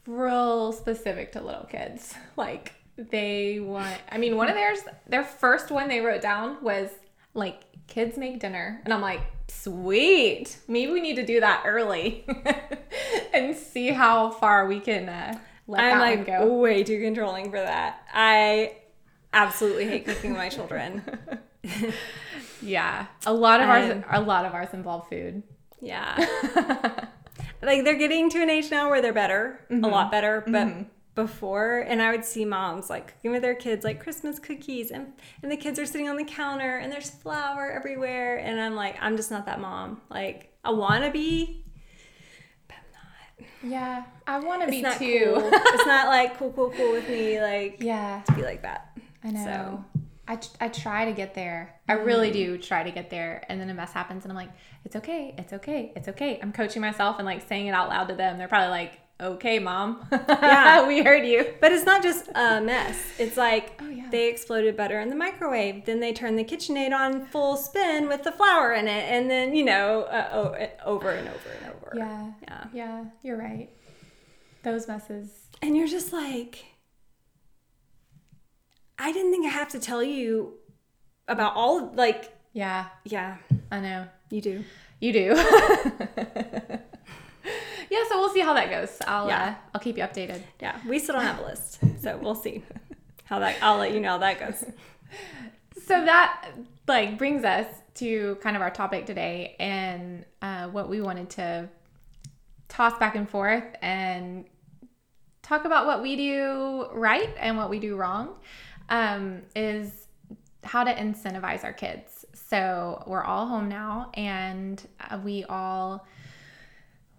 real 0.05 0.71
specific 0.71 1.31
to 1.33 1.41
little 1.41 1.65
kids. 1.65 2.13
Like 2.37 2.73
they 2.97 3.59
want. 3.59 3.97
I 4.11 4.17
mean, 4.19 4.35
one 4.37 4.49
of 4.49 4.55
theirs, 4.55 4.79
their 5.07 5.23
first 5.23 5.71
one 5.71 5.87
they 5.87 6.01
wrote 6.01 6.21
down 6.21 6.57
was 6.61 6.89
like, 7.33 7.61
kids 7.87 8.17
make 8.17 8.39
dinner, 8.39 8.81
and 8.85 8.93
I'm 8.93 9.01
like, 9.01 9.21
sweet. 9.47 10.57
Maybe 10.67 10.91
we 10.91 11.01
need 11.01 11.15
to 11.15 11.25
do 11.25 11.39
that 11.39 11.63
early 11.65 12.25
and 13.33 13.55
see 13.55 13.87
how 13.89 14.29
far 14.31 14.67
we 14.67 14.79
can 14.79 15.09
uh, 15.09 15.39
let 15.67 15.83
I'm 15.83 15.99
like 15.99 16.25
go. 16.25 16.55
way 16.57 16.83
too 16.83 17.01
controlling 17.01 17.51
for 17.51 17.57
that. 17.59 18.03
I 18.13 18.77
absolutely 19.33 19.87
hate 19.87 20.05
cooking 20.05 20.31
with 20.31 20.39
my 20.39 20.49
children. 20.49 21.01
Yeah, 22.61 23.07
a 23.25 23.33
lot 23.33 23.61
of 23.61 23.69
ours, 23.69 23.91
Um, 23.91 24.03
a 24.09 24.21
lot 24.21 24.45
of 24.45 24.53
ours 24.53 24.69
involve 24.73 25.07
food. 25.09 25.43
Yeah. 25.81 26.15
like 27.61 27.83
they're 27.83 27.97
getting 27.97 28.29
to 28.31 28.41
an 28.41 28.49
age 28.49 28.71
now 28.71 28.89
where 28.89 29.01
they're 29.01 29.13
better, 29.13 29.59
a 29.69 29.75
lot 29.75 30.09
better, 30.11 30.43
but 30.47 30.85
before 31.15 31.79
and 31.79 32.01
I 32.01 32.11
would 32.11 32.25
see 32.25 32.43
moms 32.43 32.89
like 32.89 33.13
cooking 33.15 33.31
with 33.31 33.41
their 33.41 33.55
kids 33.55 33.85
like 33.85 34.01
Christmas 34.01 34.37
cookies 34.37 34.91
and 34.91 35.13
and 35.41 35.49
the 35.51 35.55
kids 35.55 35.79
are 35.79 35.85
sitting 35.85 36.09
on 36.09 36.17
the 36.17 36.25
counter 36.25 36.77
and 36.77 36.91
there's 36.91 37.09
flour 37.09 37.71
everywhere 37.71 38.37
and 38.37 38.59
I'm 38.59 38.75
like 38.75 38.97
I'm 38.99 39.15
just 39.15 39.31
not 39.31 39.45
that 39.45 39.61
mom. 39.61 40.01
Like 40.09 40.53
I 40.63 40.71
want 40.71 41.05
to 41.05 41.11
be 41.11 41.21
but 41.33 41.33
I'm 41.43 41.53
not. 41.53 41.64
Yeah, 43.63 44.03
I 44.27 44.39
want 44.39 44.63
to 44.63 44.69
be 44.69 44.81
not 44.81 44.97
too. 44.97 45.33
cool. 45.35 45.49
it's 45.53 45.85
not 45.85 46.07
like 46.09 46.37
cool 46.37 46.51
cool 46.51 46.71
cool 46.71 46.91
with 46.91 47.07
me 47.09 47.41
like 47.41 47.77
yeah, 47.79 48.21
to 48.27 48.33
be 48.33 48.43
like 48.43 48.61
that. 48.61 48.97
I 49.23 49.31
know. 49.31 49.43
So- 49.93 50.01
I, 50.27 50.39
I 50.59 50.69
try 50.69 51.05
to 51.05 51.11
get 51.11 51.35
there. 51.35 51.79
I 51.87 51.93
really 51.93 52.29
mm. 52.29 52.33
do 52.33 52.57
try 52.57 52.83
to 52.83 52.91
get 52.91 53.09
there. 53.09 53.43
And 53.47 53.61
then 53.61 53.69
a 53.69 53.73
mess 53.73 53.93
happens 53.93 54.23
and 54.23 54.31
I'm 54.31 54.35
like, 54.35 54.49
it's 54.83 54.95
okay. 54.95 55.35
It's 55.37 55.53
okay. 55.53 55.93
It's 55.95 56.07
okay. 56.07 56.39
I'm 56.41 56.51
coaching 56.51 56.81
myself 56.81 57.17
and 57.19 57.25
like 57.25 57.47
saying 57.47 57.67
it 57.67 57.73
out 57.73 57.89
loud 57.89 58.07
to 58.07 58.15
them. 58.15 58.37
They're 58.37 58.47
probably 58.47 58.69
like, 58.69 58.99
okay, 59.19 59.59
mom. 59.59 60.07
Yeah. 60.11 60.87
we 60.87 61.03
heard 61.03 61.25
you. 61.25 61.53
But 61.61 61.71
it's 61.71 61.85
not 61.85 62.03
just 62.03 62.27
a 62.35 62.61
mess. 62.61 62.97
It's 63.19 63.37
like 63.37 63.79
Oh, 63.81 63.89
yeah. 63.89 64.09
they 64.11 64.29
exploded 64.29 64.75
butter 64.77 64.99
in 64.99 65.09
the 65.09 65.15
microwave. 65.15 65.85
Then 65.85 65.99
they 65.99 66.13
turned 66.13 66.37
the 66.39 66.43
KitchenAid 66.43 66.91
on 66.93 67.25
full 67.27 67.55
spin 67.57 68.07
with 68.07 68.23
the 68.23 68.31
flour 68.31 68.73
in 68.73 68.87
it, 68.87 69.05
and 69.11 69.29
then 69.29 69.55
you 69.55 69.63
know 69.65 70.01
uh, 70.03 70.29
over 70.85 71.09
and 71.11 71.27
over 71.29 71.49
and 71.61 71.73
over. 71.73 71.93
Yeah. 71.95 72.31
yeah. 72.43 72.65
Yeah, 72.73 73.05
you're 73.23 73.37
right. 73.37 73.69
Those 74.63 74.87
messes. 74.87 75.29
And 75.61 75.77
you're 75.77 75.87
just 75.87 76.11
like, 76.11 76.65
I 78.97 79.11
didn't 79.11 79.31
think 79.31 79.45
I 79.45 79.49
have 79.49 79.69
to 79.69 79.79
tell 79.79 80.01
you 80.03 80.55
about 81.27 81.55
all 81.55 81.91
like, 81.93 82.33
Yeah, 82.53 82.87
yeah, 83.03 83.37
I 83.71 83.79
know. 83.79 84.07
you 84.29 84.41
do. 84.41 84.63
You 84.99 85.13
do. 85.13 85.35
yeah, 87.89 88.03
so 88.09 88.19
we'll 88.19 88.29
see 88.33 88.39
how 88.41 88.53
that 88.53 88.69
goes. 88.69 88.97
I'll 89.07 89.27
Yeah. 89.27 89.49
uh, 89.49 89.55
I'll 89.73 89.81
keep 89.81 89.97
you 89.97 90.03
updated. 90.03 90.41
Yeah, 90.61 90.77
we 90.87 90.99
still 90.99 91.15
don't 91.15 91.25
have 91.25 91.39
a 91.39 91.45
list, 91.49 91.79
so 92.01 92.17
we'll 92.21 92.35
see 92.35 92.63
how 93.25 93.39
that. 93.39 93.57
I'll 93.61 93.77
let 93.77 93.91
you 93.93 93.99
know 93.99 94.09
how 94.11 94.17
that 94.19 94.39
goes. 94.39 94.63
So 95.87 96.03
that 96.03 96.47
like 96.87 97.17
brings 97.19 97.43
us 97.43 97.67
to 97.95 98.37
kind 98.41 98.55
of 98.55 98.61
our 98.63 98.71
topic 98.71 99.05
today 99.05 99.55
and 99.59 100.25
uh, 100.41 100.67
what 100.69 100.89
we 100.89 100.99
wanted 100.99 101.29
to 101.31 101.69
toss 102.69 102.97
back 102.97 103.15
and 103.15 103.29
forth 103.29 103.63
and 103.83 104.45
talk 105.43 105.65
about 105.65 105.85
what 105.85 106.01
we 106.01 106.15
do 106.15 106.87
right 106.91 107.29
and 107.39 107.55
what 107.55 107.69
we 107.69 107.79
do 107.79 107.95
wrong 107.95 108.35
um, 108.89 109.43
is 109.55 110.07
how 110.63 110.83
to 110.83 110.91
incentivize 110.91 111.63
our 111.63 111.73
kids. 111.73 112.25
So 112.33 113.03
we're 113.05 113.23
all 113.23 113.45
home 113.45 113.69
now 113.69 114.09
and 114.15 114.81
uh, 115.11 115.19
we 115.23 115.43
all 115.43 116.07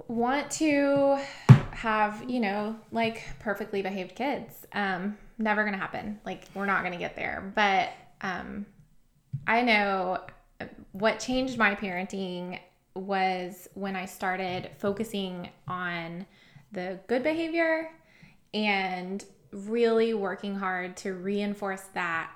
want 0.08 0.50
to 0.52 1.18
have, 1.72 2.24
you 2.28 2.40
know, 2.40 2.76
like 2.92 3.22
perfectly 3.38 3.82
behaved 3.82 4.14
kids. 4.14 4.66
Um, 4.72 5.16
never 5.38 5.64
gonna 5.64 5.76
happen. 5.76 6.20
Like 6.24 6.44
we're 6.54 6.66
not 6.66 6.82
gonna 6.82 6.96
get 6.96 7.16
there. 7.16 7.52
But 7.54 7.90
um, 8.22 8.66
I 9.46 9.62
know 9.62 10.20
what 10.92 11.20
changed 11.20 11.58
my 11.58 11.74
parenting 11.74 12.58
was 12.94 13.68
when 13.74 13.94
I 13.94 14.06
started 14.06 14.70
focusing 14.78 15.50
on 15.68 16.26
the 16.72 16.98
good 17.06 17.22
behavior 17.22 17.90
and 18.54 19.24
really 19.52 20.14
working 20.14 20.56
hard 20.56 20.96
to 20.98 21.12
reinforce 21.12 21.82
that 21.94 22.30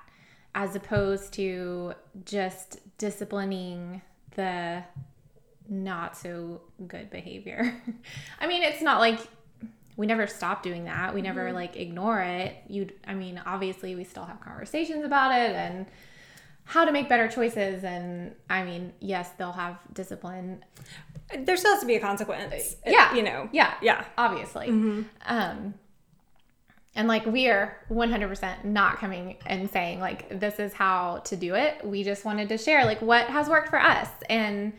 as 0.53 0.75
opposed 0.75 1.33
to 1.33 1.93
just 2.25 2.79
disciplining 2.97 4.01
the 4.35 4.83
not 5.69 6.17
so 6.17 6.61
good 6.87 7.09
behavior. 7.09 7.73
I 8.39 8.47
mean, 8.47 8.63
it's 8.63 8.81
not 8.81 8.99
like 8.99 9.19
we 9.97 10.07
never 10.07 10.27
stop 10.27 10.63
doing 10.63 10.85
that. 10.85 11.13
We 11.13 11.21
never 11.21 11.45
mm-hmm. 11.45 11.55
like 11.55 11.75
ignore 11.75 12.21
it. 12.21 12.55
You 12.67 12.89
I 13.07 13.13
mean, 13.13 13.41
obviously 13.45 13.95
we 13.95 14.03
still 14.03 14.25
have 14.25 14.41
conversations 14.41 15.05
about 15.05 15.31
it 15.31 15.55
and 15.55 15.85
how 16.63 16.85
to 16.85 16.91
make 16.91 17.09
better 17.09 17.27
choices 17.27 17.83
and 17.83 18.33
I 18.49 18.63
mean, 18.63 18.93
yes, 18.99 19.29
they'll 19.37 19.51
have 19.51 19.77
discipline. 19.93 20.63
There 21.37 21.57
still 21.57 21.73
has 21.73 21.81
to 21.81 21.87
be 21.87 21.95
a 21.95 21.99
consequence. 21.99 22.75
Uh, 22.85 22.91
yeah. 22.91 23.13
you 23.13 23.23
know. 23.23 23.49
Yeah. 23.51 23.73
Yeah. 23.81 24.05
Obviously. 24.17 24.67
Mm-hmm. 24.67 25.01
Um 25.25 25.73
and 26.93 27.07
like 27.07 27.25
we 27.25 27.47
are 27.47 27.77
100% 27.89 28.65
not 28.65 28.97
coming 28.97 29.37
and 29.45 29.69
saying 29.69 29.99
like 29.99 30.39
this 30.39 30.59
is 30.59 30.73
how 30.73 31.17
to 31.25 31.37
do 31.37 31.55
it. 31.55 31.85
We 31.85 32.03
just 32.03 32.25
wanted 32.25 32.49
to 32.49 32.57
share 32.57 32.85
like 32.85 33.01
what 33.01 33.27
has 33.27 33.47
worked 33.47 33.69
for 33.69 33.79
us 33.79 34.09
and 34.29 34.73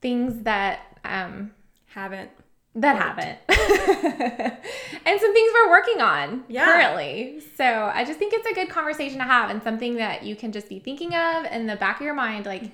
things 0.00 0.42
that 0.44 0.80
um 1.04 1.52
Haven't. 1.86 2.30
that 2.76 2.96
haven't. 2.96 3.38
and 5.04 5.20
some 5.20 5.34
things 5.34 5.52
we're 5.54 5.70
working 5.70 6.00
on 6.00 6.44
Yeah. 6.48 6.64
currently. 6.66 7.42
So 7.56 7.64
I 7.92 8.04
just 8.04 8.18
think 8.18 8.32
it's 8.34 8.46
a 8.46 8.54
good 8.54 8.68
conversation 8.68 9.18
to 9.18 9.24
have 9.24 9.50
and 9.50 9.62
something 9.62 9.96
that 9.96 10.22
you 10.22 10.36
can 10.36 10.52
just 10.52 10.68
be 10.68 10.78
thinking 10.78 11.14
of 11.14 11.46
in 11.46 11.66
the 11.66 11.76
back 11.76 11.96
of 12.00 12.02
your 12.04 12.14
mind. 12.14 12.46
Like, 12.46 12.70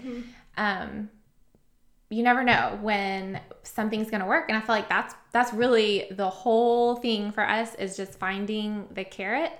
um, 0.57 1.09
you 2.11 2.23
never 2.23 2.45
know 2.45 2.79
when 2.83 3.41
something's 3.63 4.11
gonna 4.11 4.27
work. 4.27 4.45
And 4.49 4.57
I 4.57 4.61
feel 4.61 4.75
like 4.75 4.89
that's 4.89 5.15
that's 5.33 5.53
really 5.53 6.07
the 6.11 6.29
whole 6.31 6.97
thing 6.97 7.33
for 7.33 7.43
us 7.49 7.75
is 7.77 7.97
just 7.97 8.19
finding 8.19 8.87
the 8.93 9.05
carrot 9.05 9.53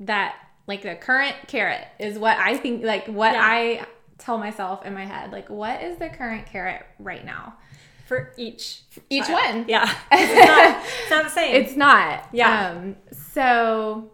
that 0.00 0.34
like 0.66 0.82
the 0.82 0.94
current 0.96 1.34
carrot 1.46 1.86
is 1.98 2.18
what 2.18 2.36
I 2.38 2.56
think 2.56 2.84
like 2.84 3.06
what 3.06 3.32
Yeah. 3.32 3.42
I 3.42 3.86
tell 4.22 4.38
myself 4.38 4.84
in 4.84 4.94
my 4.94 5.04
head. 5.04 5.32
Like 5.32 5.48
what 5.50 5.82
is 5.82 5.98
the 5.98 6.08
current 6.08 6.46
carrot 6.46 6.84
right 6.98 7.24
now? 7.24 7.54
For 8.06 8.32
each 8.36 8.82
Each 9.08 9.26
child. 9.26 9.56
one. 9.56 9.64
Yeah. 9.68 9.90
It's 10.12 10.46
not, 10.48 10.84
it's 10.84 11.10
not 11.10 11.24
the 11.24 11.30
same. 11.30 11.54
It's 11.54 11.76
not. 11.76 12.28
Yeah. 12.32 12.70
Um, 12.70 12.96
so, 13.32 14.10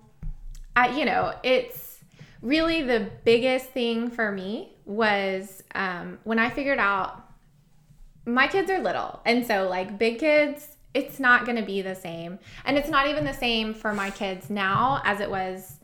I, 0.77 0.97
you 0.97 1.05
know, 1.05 1.35
it's 1.43 1.99
really 2.43 2.83
the 2.83 3.11
biggest 3.25 3.71
thing 3.71 4.11
for 4.11 4.31
me 4.31 4.77
was 4.85 5.62
um, 5.75 6.19
when 6.25 6.38
I 6.38 6.50
figured 6.50 6.79
out 6.79 7.25
my 8.25 8.47
kids 8.47 8.71
are 8.71 8.79
little. 8.79 9.21
And 9.25 9.45
so, 9.45 9.69
like, 9.69 9.99
big 9.99 10.19
kids, 10.21 10.77
it's 10.95 11.19
not 11.19 11.45
going 11.45 11.57
to 11.57 11.65
be 11.65 11.83
the 11.83 11.95
same. 11.95 12.38
And 12.65 12.77
it's 12.77 12.88
not 12.91 13.09
even 13.09 13.25
the 13.25 13.33
same 13.35 13.75
for 13.75 13.93
my 13.93 14.11
kids 14.11 14.49
now 14.50 15.00
as 15.05 15.21
it 15.21 15.31
was 15.31 15.79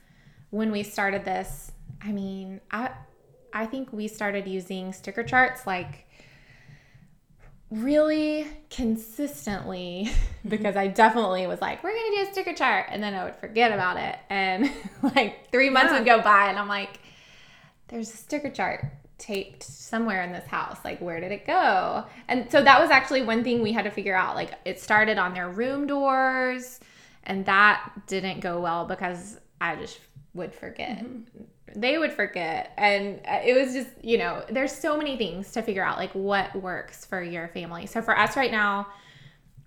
when 0.50 0.70
we 0.70 0.82
started 0.84 1.24
this. 1.24 1.72
I 2.02 2.12
mean, 2.12 2.60
I, 2.70 2.90
I 3.54 3.66
think 3.66 3.92
we 3.92 4.08
started 4.08 4.46
using 4.46 4.92
sticker 4.92 5.22
charts 5.22 5.66
like 5.66 6.06
really 7.70 8.46
consistently 8.68 10.06
mm-hmm. 10.08 10.48
because 10.48 10.76
I 10.76 10.88
definitely 10.88 11.46
was 11.46 11.60
like, 11.60 11.82
we're 11.82 11.94
gonna 11.94 12.16
do 12.16 12.28
a 12.28 12.32
sticker 12.32 12.52
chart, 12.52 12.86
and 12.90 13.02
then 13.02 13.14
I 13.14 13.24
would 13.24 13.36
forget 13.36 13.72
about 13.72 13.96
it, 13.96 14.16
and 14.28 14.70
like 15.14 15.50
three 15.50 15.70
months 15.70 15.92
Yeah. 15.92 15.98
would 15.98 16.06
go 16.06 16.20
by, 16.20 16.48
and 16.48 16.58
I'm 16.58 16.68
like, 16.68 17.00
there's 17.88 18.12
a 18.12 18.16
sticker 18.16 18.50
chart 18.50 18.84
taped 19.18 19.62
somewhere 19.62 20.22
in 20.24 20.32
this 20.32 20.46
house. 20.46 20.78
Like, 20.84 21.00
where 21.00 21.20
did 21.20 21.30
it 21.32 21.46
go? 21.46 22.04
And 22.28 22.50
so 22.50 22.62
that 22.62 22.80
was 22.80 22.90
actually 22.90 23.22
one 23.22 23.44
thing 23.44 23.62
we 23.62 23.72
had 23.72 23.84
to 23.84 23.90
figure 23.90 24.16
out. 24.16 24.34
Like, 24.34 24.52
it 24.64 24.80
started 24.80 25.18
on 25.18 25.32
their 25.32 25.48
room 25.48 25.86
doors, 25.86 26.80
and 27.22 27.46
that 27.46 27.92
didn't 28.06 28.40
go 28.40 28.60
well 28.60 28.84
because 28.84 29.38
I 29.60 29.76
just 29.76 30.00
would 30.34 30.52
forget. 30.52 31.04
Mm-hmm. 31.04 31.44
They 31.74 31.98
would 31.98 32.12
forget. 32.12 32.72
And 32.76 33.20
uh, 33.26 33.40
it 33.44 33.54
was 33.54 33.74
just, 33.74 33.90
you 34.02 34.18
know, 34.18 34.44
there's 34.48 34.72
so 34.72 34.96
many 34.96 35.16
things 35.16 35.50
to 35.52 35.62
figure 35.62 35.84
out, 35.84 35.98
like 35.98 36.12
what 36.12 36.54
works 36.56 37.04
for 37.04 37.22
your 37.22 37.48
family. 37.48 37.86
So 37.86 38.00
for 38.00 38.16
us 38.16 38.36
right 38.36 38.52
now, 38.52 38.86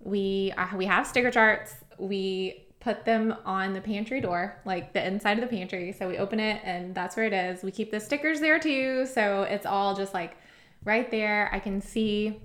we 0.00 0.52
uh, 0.56 0.76
we 0.76 0.86
have 0.86 1.06
sticker 1.06 1.30
charts. 1.30 1.74
We 1.98 2.64
put 2.80 3.04
them 3.04 3.34
on 3.44 3.74
the 3.74 3.80
pantry 3.80 4.20
door, 4.20 4.60
like 4.64 4.92
the 4.92 5.06
inside 5.06 5.38
of 5.38 5.48
the 5.48 5.54
pantry. 5.54 5.92
So 5.92 6.08
we 6.08 6.18
open 6.18 6.40
it 6.40 6.62
and 6.64 6.94
that's 6.94 7.16
where 7.16 7.26
it 7.26 7.32
is. 7.32 7.62
We 7.62 7.70
keep 7.70 7.90
the 7.90 8.00
stickers 8.00 8.40
there 8.40 8.58
too, 8.58 9.04
so 9.06 9.42
it's 9.42 9.66
all 9.66 9.94
just 9.94 10.14
like 10.14 10.36
right 10.84 11.10
there. 11.10 11.50
I 11.52 11.58
can 11.58 11.80
see, 11.80 12.40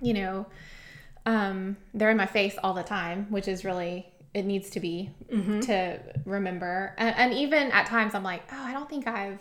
you 0.00 0.14
know, 0.14 0.46
um, 1.26 1.76
they're 1.92 2.10
in 2.10 2.16
my 2.16 2.26
face 2.26 2.56
all 2.62 2.72
the 2.72 2.82
time, 2.82 3.26
which 3.28 3.46
is 3.46 3.64
really 3.64 4.10
it 4.38 4.44
needs 4.46 4.70
to 4.70 4.80
be 4.80 5.10
to 5.62 6.00
remember. 6.24 6.94
And, 6.98 7.14
and 7.16 7.34
even 7.34 7.70
at 7.72 7.86
times, 7.86 8.14
I'm 8.14 8.22
like, 8.22 8.42
oh, 8.52 8.62
I 8.62 8.72
don't 8.72 8.88
think 8.88 9.06
I've. 9.06 9.40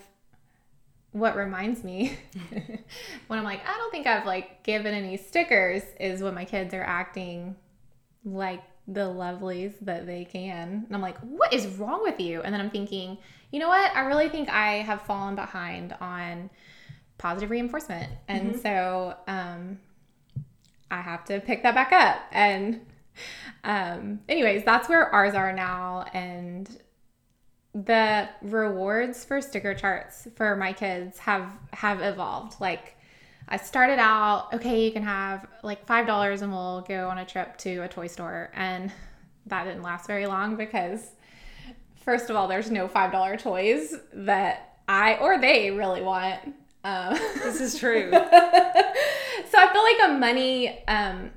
What 1.11 1.35
reminds 1.35 1.83
me 1.83 2.17
when 3.27 3.39
I'm 3.39 3.45
like, 3.45 3.61
I 3.67 3.77
don't 3.77 3.91
think 3.91 4.05
I've 4.05 4.25
like 4.25 4.63
given 4.63 4.93
any 4.93 5.17
stickers 5.17 5.81
is 5.99 6.21
when 6.21 6.35
my 6.35 6.45
kids 6.45 6.73
are 6.73 6.83
acting 6.83 7.55
like 8.25 8.61
the 8.87 9.01
lovelies 9.05 9.73
that 9.81 10.05
they 10.05 10.25
can. 10.25 10.83
And 10.85 10.95
I'm 10.95 11.01
like, 11.01 11.17
what 11.19 11.53
is 11.53 11.65
wrong 11.77 12.03
with 12.03 12.19
you? 12.19 12.41
And 12.41 12.53
then 12.53 12.61
I'm 12.61 12.69
thinking, 12.69 13.17
you 13.51 13.59
know 13.59 13.67
what? 13.69 13.95
I 13.95 14.01
really 14.01 14.29
think 14.29 14.49
I 14.49 14.75
have 14.83 15.01
fallen 15.03 15.35
behind 15.35 15.95
on 16.01 16.49
positive 17.17 17.49
reinforcement. 17.49 18.11
And 18.27 18.51
Mm-hmm. 18.51 18.59
so 18.61 19.15
um, 19.27 19.79
I 20.91 21.01
have 21.01 21.25
to 21.25 21.39
pick 21.39 21.63
that 21.63 21.73
back 21.73 21.91
up. 21.93 22.17
And 22.31 22.81
um, 23.63 24.19
anyways, 24.29 24.63
that's 24.63 24.89
where 24.89 25.09
ours 25.13 25.33
are 25.33 25.53
now. 25.53 26.05
And 26.13 26.69
the 27.73 28.27
rewards 28.41 29.23
for 29.23 29.41
sticker 29.41 29.73
charts 29.73 30.27
for 30.35 30.55
my 30.55 30.73
kids 30.73 31.19
have 31.19 31.51
have 31.73 32.01
evolved. 32.01 32.59
Like 32.59 32.95
I 33.49 33.57
started 33.57 33.99
out, 33.99 34.53
okay, 34.53 34.83
you 34.85 34.91
can 34.91 35.03
have 35.03 35.47
like 35.63 35.85
five 35.85 36.07
dollars 36.07 36.41
and 36.41 36.51
we'll 36.51 36.81
go 36.81 37.09
on 37.09 37.17
a 37.17 37.25
trip 37.25 37.57
to 37.59 37.79
a 37.79 37.87
toy 37.87 38.07
store. 38.07 38.51
And 38.53 38.91
that 39.45 39.65
didn't 39.65 39.83
last 39.83 40.07
very 40.07 40.27
long 40.27 40.55
because 40.55 41.11
first 42.03 42.29
of 42.29 42.35
all, 42.35 42.47
there's 42.47 42.71
no 42.71 42.87
five 42.87 43.11
dollar 43.11 43.37
toys 43.37 43.95
that 44.13 44.79
I 44.87 45.15
or 45.17 45.39
they 45.39 45.71
really 45.71 46.01
want. 46.01 46.39
Um, 46.83 47.13
This 47.43 47.61
is 47.61 47.77
true. 47.79 48.09
so 48.11 48.17
I 48.19 49.69
feel 49.71 49.83
like 49.83 50.09
a 50.09 50.19
money, 50.19 50.83
um, 50.87 51.31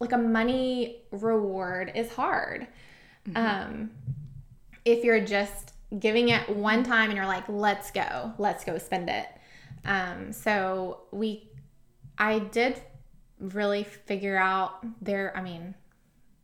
like 0.00 0.12
a 0.12 0.18
money 0.18 1.02
reward 1.10 1.92
is 1.94 2.10
hard. 2.12 2.66
Um, 3.34 3.90
if 4.84 5.04
you're 5.04 5.20
just 5.20 5.74
giving 5.98 6.28
it 6.30 6.48
one 6.48 6.82
time 6.82 7.10
and 7.10 7.16
you're 7.16 7.26
like, 7.26 7.44
let's 7.48 7.90
go, 7.90 8.32
let's 8.38 8.64
go 8.64 8.78
spend 8.78 9.10
it. 9.10 9.26
Um, 9.84 10.32
so 10.32 11.02
we, 11.10 11.50
I 12.16 12.38
did 12.38 12.80
really 13.38 13.84
figure 13.84 14.36
out 14.38 14.84
their, 15.02 15.36
I 15.36 15.42
mean, 15.42 15.74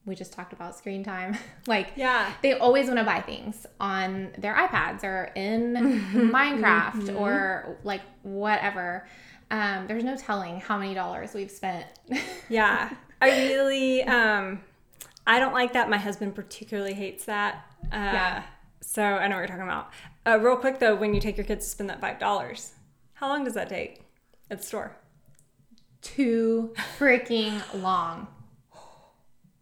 we 0.07 0.15
just 0.15 0.35
talked 0.35 0.53
about 0.53 0.77
screen 0.77 1.03
time. 1.03 1.37
like, 1.67 1.93
Yeah. 1.97 2.31
they 2.43 2.53
always 2.53 2.87
want 2.89 2.99
to 2.99 3.05
buy 3.05 3.21
things 3.23 3.67
on 3.81 4.31
their 4.37 4.55
iPads 4.55 5.03
or 5.05 5.31
in 5.35 5.75
Minecraft 6.13 7.19
or 7.19 7.79
like 7.83 8.03
whatever. 8.23 9.07
Um, 9.51 9.87
there's 9.87 10.05
no 10.05 10.17
telling 10.17 10.61
how 10.61 10.77
many 10.77 10.93
dollars 10.95 11.33
we've 11.33 11.51
spent. 11.51 11.87
Yeah. 12.51 12.93
I 13.25 13.47
really 13.49 14.03
um 14.05 14.61
I 15.27 15.39
don't 15.39 15.53
like 15.55 15.73
that. 15.73 15.89
My 15.89 15.99
husband 15.99 16.35
particularly 16.35 16.95
hates 16.95 17.25
that. 17.27 17.65
Uh 17.93 17.97
Yeah. 17.97 18.43
so 18.81 19.03
I 19.03 19.27
know 19.29 19.37
what 19.37 19.41
you're 19.41 19.47
talking 19.49 19.63
about. 19.63 19.91
Uh, 20.27 20.39
real 20.41 20.57
quick 20.57 20.79
though, 20.79 20.95
when 20.95 21.15
you 21.15 21.21
take 21.21 21.37
your 21.37 21.47
kids 21.47 21.65
to 21.67 21.71
spend 21.71 21.91
that 21.91 22.01
five 22.01 22.19
dollars, 22.19 22.73
how 23.15 23.29
long 23.29 23.45
does 23.45 23.55
that 23.55 23.69
take 23.69 24.03
at 24.51 24.59
the 24.61 24.65
store? 24.67 24.97
Too 26.03 26.75
freaking 26.99 27.61
long. 27.83 28.29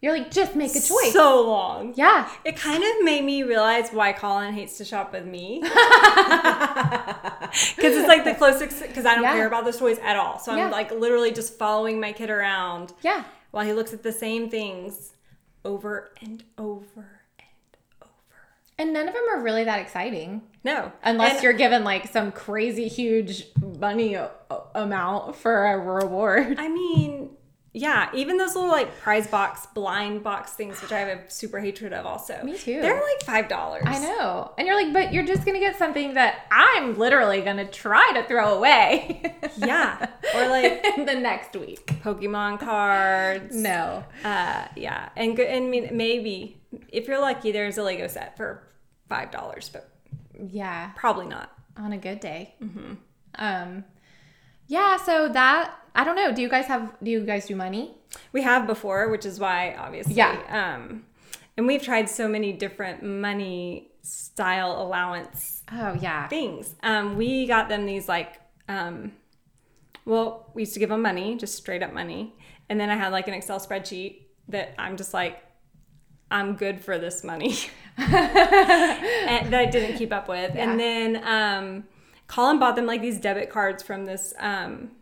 You're 0.00 0.12
like, 0.18 0.32
just 0.32 0.56
make 0.56 0.72
a 0.72 0.80
choice. 0.80 1.12
So 1.12 1.46
long. 1.48 1.94
yeah. 1.96 2.28
It 2.44 2.56
kind 2.56 2.82
of 2.82 3.04
made 3.04 3.24
me 3.24 3.44
realize 3.44 3.90
why 3.90 4.12
Colin 4.12 4.52
hates 4.52 4.76
to 4.78 4.84
shop 4.84 5.12
with 5.12 5.24
me. 5.24 5.62
Because 7.76 7.96
it's 7.96 8.08
like 8.08 8.24
the 8.24 8.34
closest, 8.34 8.80
because 8.82 9.04
I 9.04 9.14
don't 9.14 9.24
Yeah. 9.24 9.34
care 9.34 9.46
about 9.46 9.64
those 9.64 9.76
toys 9.78 9.98
at 10.02 10.16
all. 10.16 10.38
So 10.38 10.52
I'm 10.52 10.58
Yeah. 10.58 10.68
like 10.70 10.90
literally 10.90 11.30
just 11.32 11.58
following 11.58 12.00
my 12.00 12.12
kid 12.12 12.30
around 12.30 12.92
Yeah. 13.02 13.24
While 13.52 13.64
he 13.64 13.72
looks 13.72 13.92
at 13.92 14.02
the 14.02 14.12
same 14.12 14.50
things 14.50 15.12
over 15.64 16.10
and 16.20 16.42
over 16.58 17.20
and 17.38 17.76
over. 18.02 18.08
And 18.78 18.92
none 18.92 19.06
of 19.06 19.14
them 19.14 19.22
are 19.32 19.40
really 19.40 19.62
that 19.64 19.78
exciting. 19.78 20.42
No. 20.64 20.90
Unless 21.04 21.34
And 21.34 21.42
you're 21.44 21.52
given 21.52 21.84
like 21.84 22.08
some 22.08 22.32
crazy 22.32 22.88
huge 22.88 23.46
money 23.78 24.14
a- 24.14 24.30
amount 24.74 25.36
for 25.36 25.66
a 25.66 25.78
reward. 25.78 26.58
I 26.58 26.68
mean, 26.68 27.30
yeah, 27.74 28.10
even 28.14 28.36
those 28.36 28.54
little 28.54 28.70
like 28.70 28.98
prize 29.00 29.26
box, 29.26 29.66
blind 29.74 30.22
box 30.22 30.52
things, 30.52 30.82
which 30.82 30.92
I 30.92 30.98
have 31.00 31.18
a 31.18 31.30
super 31.30 31.58
hatred 31.58 31.92
of 31.94 32.04
also. 32.04 32.42
Me 32.44 32.58
too. 32.58 32.80
They're 32.82 33.00
like 33.26 33.48
$5. 33.48 33.80
I 33.86 33.98
know. 33.98 34.52
And 34.58 34.66
you're 34.66 34.76
like, 34.76 34.92
but 34.92 35.12
you're 35.12 35.24
just 35.24 35.44
going 35.46 35.54
to 35.54 35.60
get 35.60 35.76
something 35.78 36.12
that 36.14 36.46
I'm 36.50 36.98
literally 36.98 37.40
going 37.40 37.56
to 37.56 37.64
try 37.64 38.10
to 38.14 38.24
throw 38.24 38.54
away. 38.56 39.36
Yeah. 39.56 40.06
Or 40.34 40.48
like 40.48 40.82
the 40.96 41.14
next 41.14 41.54
week. 41.54 41.86
Pokemon 42.02 42.58
cards. 42.60 43.54
No. 43.54 44.02
Uh, 44.24 44.66
yeah, 44.76 45.10
and 45.14 45.36
good. 45.36 45.46
And 45.46 45.66
I 45.66 45.68
mean, 45.68 45.88
maybe 45.92 46.58
if 46.88 47.06
you're 47.06 47.20
lucky, 47.20 47.52
there's 47.52 47.76
a 47.76 47.82
Lego 47.82 48.06
set 48.06 48.36
for 48.36 48.62
five 49.10 49.30
dollars, 49.30 49.68
but 49.70 49.90
Yeah. 50.50 50.90
probably 50.96 51.26
not. 51.26 51.52
On 51.76 51.92
a 51.92 51.98
good 51.98 52.20
day. 52.20 52.54
Um, 53.34 53.84
yeah. 54.68 54.96
So 54.96 55.28
that, 55.28 55.74
I 55.94 56.04
don't 56.04 56.16
know. 56.16 56.32
Do 56.32 56.42
you 56.42 56.48
guys 56.48 56.66
have, 56.66 56.92
do 57.02 57.10
you 57.10 57.20
guys 57.24 57.46
do 57.46 57.56
money? 57.56 57.94
We 58.32 58.42
have 58.42 58.66
before, 58.66 59.08
which 59.10 59.24
is 59.26 59.38
why 59.38 59.74
obviously. 59.78 60.14
Yeah. 60.14 60.38
Um, 60.78 61.04
and 61.56 61.66
we've 61.66 61.82
tried 61.82 62.08
so 62.08 62.28
many 62.28 62.52
different 62.52 63.02
money 63.02 63.90
style 64.02 64.80
allowance 64.82 65.62
Oh, 65.70 65.94
yeah. 66.00 66.28
things. 66.28 66.74
Um, 66.82 67.16
we 67.16 67.46
got 67.46 67.68
them 67.68 67.86
these 67.86 68.08
like, 68.08 68.40
um, 68.68 69.12
well, 70.04 70.50
we 70.54 70.62
used 70.62 70.74
to 70.74 70.80
give 70.80 70.88
them 70.88 71.02
money, 71.02 71.36
just 71.36 71.54
straight 71.56 71.82
up 71.82 71.92
money, 71.92 72.34
and 72.68 72.80
then 72.80 72.90
I 72.90 72.96
had 72.96 73.12
like 73.12 73.28
an 73.28 73.34
Excel 73.34 73.60
spreadsheet 73.60 74.22
that 74.48 74.74
I'm 74.78 74.96
just 74.96 75.14
like, 75.14 75.38
I'm 76.30 76.56
good 76.56 76.80
for 76.82 76.98
this 76.98 77.22
money. 77.22 77.56
and 77.98 79.52
that 79.52 79.54
I 79.54 79.66
didn't 79.66 79.98
keep 79.98 80.12
up 80.12 80.28
with. 80.28 80.54
Yeah. 80.54 80.70
And 80.70 80.80
then 80.80 81.22
um, 81.24 81.84
Colin 82.26 82.58
bought 82.58 82.74
them 82.76 82.86
like 82.86 83.02
these 83.02 83.20
debit 83.20 83.50
cards 83.50 83.82
from 83.82 84.06
this 84.06 84.32
um, 84.38 84.92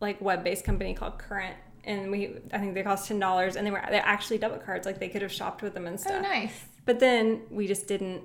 like 0.00 0.20
web-based 0.20 0.64
company 0.64 0.94
called 0.94 1.18
Current, 1.18 1.56
and 1.84 2.10
we 2.10 2.36
I 2.52 2.58
think 2.58 2.74
they 2.74 2.82
cost 2.82 3.08
ten 3.08 3.18
dollars, 3.18 3.56
and 3.56 3.66
they 3.66 3.70
were 3.70 3.82
they're 3.90 4.02
actually 4.04 4.38
debit 4.38 4.64
cards. 4.64 4.86
Like 4.86 4.98
they 5.00 5.08
could 5.08 5.22
have 5.22 5.32
shopped 5.32 5.62
with 5.62 5.74
them 5.74 5.86
and 5.86 5.98
stuff. 5.98 6.14
Oh, 6.18 6.20
nice. 6.22 6.64
But 6.84 7.00
then 7.00 7.42
we 7.50 7.66
just 7.66 7.86
didn't 7.86 8.22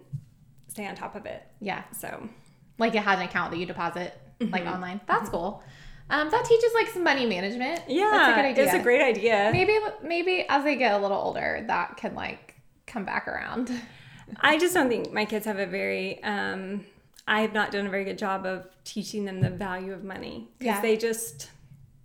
stay 0.68 0.86
on 0.88 0.96
top 0.96 1.16
of 1.16 1.26
it. 1.26 1.44
Yeah. 1.60 1.84
So 1.92 2.30
Like 2.78 2.96
it 2.96 3.04
has 3.04 3.20
an 3.20 3.26
account 3.26 3.52
that 3.52 3.58
you 3.58 3.66
deposit 3.66 4.18
Mm-hmm. 4.40 4.52
like 4.52 4.66
online. 4.66 5.00
That's 5.08 5.30
cool. 5.30 5.64
Um, 6.10 6.30
that 6.32 6.44
teaches 6.46 6.72
like 6.74 6.88
some 6.88 7.04
money 7.04 7.26
management. 7.28 7.82
yeah, 7.88 8.10
That's 8.12 8.32
a 8.34 8.36
good 8.42 8.46
idea. 8.50 8.64
it's 8.66 8.74
a 8.74 8.80
great 8.84 9.02
idea. 9.02 9.50
Maybe, 9.54 9.78
maybe 10.04 10.44
as 10.50 10.64
they 10.64 10.76
get 10.76 10.94
a 10.94 10.98
little 10.98 11.18
older, 11.18 11.64
that 11.68 11.98
can 11.98 12.16
like 12.16 12.56
come 12.88 13.06
back 13.06 13.28
around. 13.28 13.72
I 14.42 14.58
just 14.58 14.74
don't 14.74 14.90
think 14.90 15.14
my 15.14 15.26
kids 15.26 15.46
have 15.46 15.60
a 15.60 15.68
very. 15.68 16.22
Um, 16.24 16.84
I 17.28 17.42
have 17.42 17.54
not 17.54 17.72
done 17.72 17.86
a 17.86 17.90
very 17.90 18.04
good 18.06 18.18
job 18.18 18.46
of 18.46 18.66
teaching 18.84 19.24
them 19.26 19.40
the 19.40 19.50
value 19.52 19.94
of 19.94 20.04
money 20.04 20.48
because 20.58 20.76
Yeah. 20.78 20.82
they 20.82 20.98
just 20.98 21.52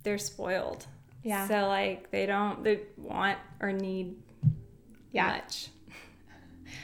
they're 0.03 0.17
spoiled. 0.17 0.85
Yeah. 1.23 1.47
So 1.47 1.67
like 1.67 2.11
they 2.11 2.25
don't 2.25 2.63
they 2.63 2.81
want 2.97 3.37
or 3.59 3.71
need 3.71 4.15
Yeah. 5.11 5.27
much. 5.33 5.69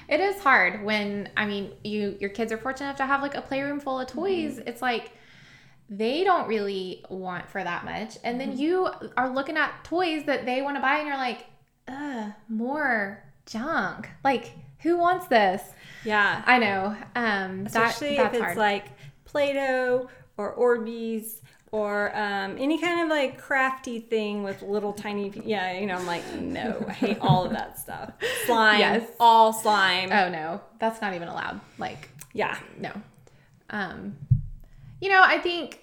It 0.10 0.20
is 0.20 0.42
hard 0.42 0.84
when 0.84 1.30
I 1.38 1.46
mean 1.46 1.72
you 1.84 2.18
your 2.20 2.30
kids 2.32 2.52
are 2.52 2.58
fortunate 2.58 2.88
enough 2.88 2.98
to 2.98 3.06
have 3.06 3.22
like 3.22 3.36
a 3.36 3.42
playroom 3.42 3.80
full 3.80 4.00
of 4.00 4.08
toys. 4.08 4.60
It's 4.66 4.82
like 4.82 5.12
they 5.90 6.24
don't 6.24 6.48
really 6.48 7.06
want 7.10 7.48
for 7.50 7.64
that 7.64 7.86
much. 7.86 8.18
And 8.24 8.42
then 8.42 8.58
you 8.58 8.90
are 9.16 9.30
looking 9.30 9.58
at 9.58 9.84
toys 9.84 10.24
that 10.26 10.46
they 10.46 10.64
want 10.64 10.76
to 10.78 10.82
buy 10.82 10.98
and 10.98 11.08
you're 11.08 11.18
like, 11.18 11.46
ugh, 11.88 12.32
more 12.50 13.24
junk. 13.46 14.10
Like, 14.24 14.54
who 14.80 14.98
wants 14.98 15.28
this? 15.28 15.62
Yeah. 16.04 16.42
I 16.48 16.58
know. 16.58 16.96
Um 17.16 17.66
that, 17.66 17.68
Especially 17.68 18.18
that's 18.18 18.30
if 18.30 18.42
it's 18.42 18.44
hard. 18.44 18.58
like 18.58 18.86
Play-Doh 19.26 20.10
or 20.38 20.56
Orbeez 20.58 21.42
or 21.76 22.16
um, 22.16 22.56
any 22.58 22.78
kind 22.80 23.02
of 23.02 23.10
like 23.10 23.38
crafty 23.38 24.00
thing 24.00 24.44
with 24.44 24.62
little 24.62 24.94
tiny. 24.94 25.30
Yeah, 25.44 25.78
you 25.78 25.86
know, 25.86 25.96
I'm 25.96 26.06
like, 26.08 26.24
no, 26.40 26.86
I 26.88 26.94
hate 26.94 27.18
all 27.20 27.44
of 27.46 27.52
that 27.52 27.78
stuff. 27.78 28.14
Slime, 28.46 28.80
Yes. 28.80 29.10
all 29.20 29.52
slime. 29.52 30.10
oh 30.12 30.30
no, 30.30 30.62
that's 30.80 31.02
not 31.02 31.14
even 31.14 31.28
allowed. 31.28 31.60
Like, 31.78 32.10
Yeah, 32.34 32.58
no. 32.80 32.92
Um, 33.70 34.16
you 35.02 35.10
know, 35.10 35.22
I 35.22 35.40
think 35.40 35.82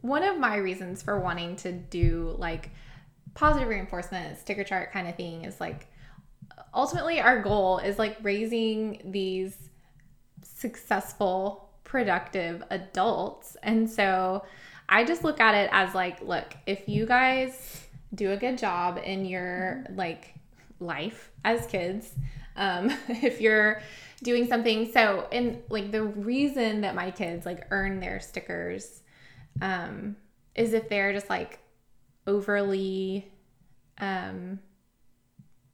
one 0.00 0.22
of 0.22 0.38
my 0.38 0.56
reasons 0.56 1.02
for 1.02 1.18
wanting 1.18 1.56
to 1.56 1.72
do 1.72 2.34
like 2.38 2.70
positive 3.34 3.68
reinforcement, 3.68 4.38
sticker 4.38 4.62
chart 4.64 4.92
kind 4.92 5.08
of 5.08 5.16
thing 5.16 5.44
is 5.44 5.60
like 5.60 5.88
ultimately 6.72 7.20
our 7.20 7.42
goal 7.42 7.78
is 7.78 7.98
like 7.98 8.16
raising 8.22 9.00
these 9.06 9.56
successful, 10.42 11.70
productive 11.92 12.62
adults. 12.70 13.54
And 13.62 13.88
so 13.88 14.46
I 14.88 15.04
just 15.04 15.24
look 15.24 15.40
at 15.40 15.54
it 15.54 15.68
as 15.74 15.94
like, 15.94 16.22
look, 16.22 16.56
if 16.66 16.88
you 16.88 17.04
guys 17.04 17.86
do 18.14 18.32
a 18.32 18.36
good 18.38 18.56
job 18.56 18.98
in 19.04 19.26
your 19.26 19.84
like 19.94 20.32
life 20.80 21.30
as 21.44 21.66
kids, 21.66 22.14
um, 22.56 22.90
if 23.08 23.42
you're 23.42 23.82
doing 24.22 24.46
something 24.46 24.90
so 24.92 25.26
and 25.32 25.60
like 25.68 25.90
the 25.90 26.02
reason 26.02 26.82
that 26.82 26.94
my 26.94 27.10
kids 27.10 27.44
like 27.44 27.66
earn 27.72 27.98
their 27.98 28.20
stickers 28.20 29.02
um 29.60 30.14
is 30.54 30.74
if 30.74 30.88
they're 30.88 31.12
just 31.12 31.28
like 31.28 31.58
overly 32.28 33.28
um 33.98 34.60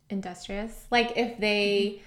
industrious 0.09 0.87
like 0.91 1.13
if 1.19 1.39
they 1.39 2.01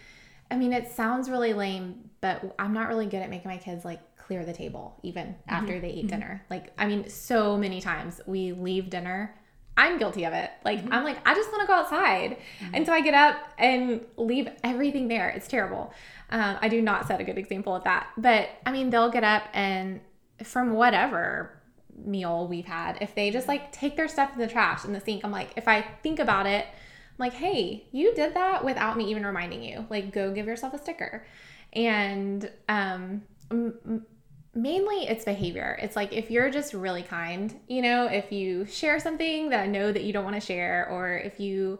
i 0.51 0.55
mean 0.55 0.73
it 0.73 0.91
sounds 0.91 1.29
really 1.29 1.53
lame 1.53 2.09
but 2.19 2.55
i'm 2.59 2.73
not 2.73 2.87
really 2.87 3.05
good 3.07 3.21
at 3.21 3.29
making 3.29 3.49
my 3.49 3.57
kids 3.57 3.83
like 3.83 4.01
clear 4.31 4.45
the 4.45 4.53
table 4.53 4.97
even 5.03 5.27
mm-hmm. 5.27 5.49
after 5.49 5.79
they 5.81 5.89
eat 5.89 6.05
mm-hmm. 6.05 6.07
dinner. 6.07 6.45
Like 6.49 6.71
i 6.77 6.87
mean 6.87 7.09
so 7.09 7.57
many 7.57 7.81
times 7.81 8.21
we 8.25 8.53
leave 8.53 8.89
dinner 8.89 9.35
i'm 9.77 9.97
guilty 9.97 10.25
of 10.25 10.33
it. 10.33 10.51
Like 10.63 10.79
mm-hmm. 10.79 10.93
i'm 10.93 11.03
like 11.03 11.17
i 11.27 11.33
just 11.33 11.51
want 11.51 11.61
to 11.61 11.67
go 11.67 11.73
outside. 11.73 12.37
And 12.73 12.85
so 12.85 12.93
i 12.93 13.01
get 13.01 13.13
up 13.13 13.35
and 13.57 14.01
leave 14.15 14.47
everything 14.63 15.09
there. 15.09 15.29
It's 15.29 15.49
terrible. 15.49 15.93
Um, 16.29 16.57
i 16.61 16.69
do 16.69 16.81
not 16.81 17.07
set 17.07 17.19
a 17.19 17.25
good 17.25 17.37
example 17.37 17.75
of 17.75 17.83
that. 17.83 18.07
But 18.17 18.49
i 18.65 18.71
mean 18.71 18.89
they'll 18.89 19.11
get 19.11 19.25
up 19.25 19.43
and 19.53 19.99
from 20.43 20.73
whatever 20.73 21.61
meal 22.05 22.47
we've 22.47 22.65
had, 22.65 22.97
if 23.01 23.13
they 23.15 23.31
just 23.31 23.49
like 23.49 23.71
take 23.71 23.97
their 23.97 24.07
stuff 24.07 24.31
in 24.33 24.39
the 24.39 24.47
trash 24.47 24.85
in 24.85 24.93
the 24.93 25.01
sink, 25.01 25.25
I'm 25.25 25.31
like, 25.31 25.53
if 25.57 25.67
I 25.67 25.81
think 26.03 26.19
about 26.19 26.45
it, 26.45 26.65
I'm 27.11 27.17
like, 27.17 27.33
hey, 27.33 27.85
you 27.91 28.13
did 28.13 28.33
that 28.33 28.63
without 28.63 28.97
me 28.97 29.09
even 29.11 29.25
reminding 29.25 29.63
you. 29.63 29.85
Like, 29.89 30.11
go 30.11 30.33
give 30.33 30.47
yourself 30.47 30.73
a 30.73 30.77
sticker. 30.77 31.25
And 31.73 32.49
um, 32.67 33.23
m- 33.51 34.05
mainly 34.53 35.07
it's 35.07 35.23
behavior. 35.25 35.77
It's 35.81 35.95
like 35.95 36.13
if 36.13 36.31
you're 36.31 36.49
just 36.49 36.73
really 36.73 37.03
kind, 37.03 37.53
you 37.67 37.81
know, 37.81 38.05
if 38.07 38.31
you 38.31 38.65
share 38.65 38.99
something 38.99 39.49
that 39.49 39.59
I 39.59 39.67
know 39.67 39.91
that 39.91 40.03
you 40.03 40.13
don't 40.13 40.23
want 40.23 40.35
to 40.35 40.41
share, 40.41 40.87
or 40.89 41.17
if 41.17 41.39
you 41.39 41.79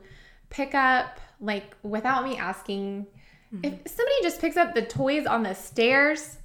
pick 0.50 0.76
up, 0.76 1.20
like, 1.40 1.76
without 1.84 2.24
me 2.24 2.38
asking, 2.38 3.08
if 3.64 3.74
somebody 3.86 4.16
just 4.22 4.40
picks 4.40 4.56
up 4.56 4.74
the 4.74 4.82
toys 4.82 5.26
on 5.26 5.44
the 5.44 5.54
stairs 5.54 6.38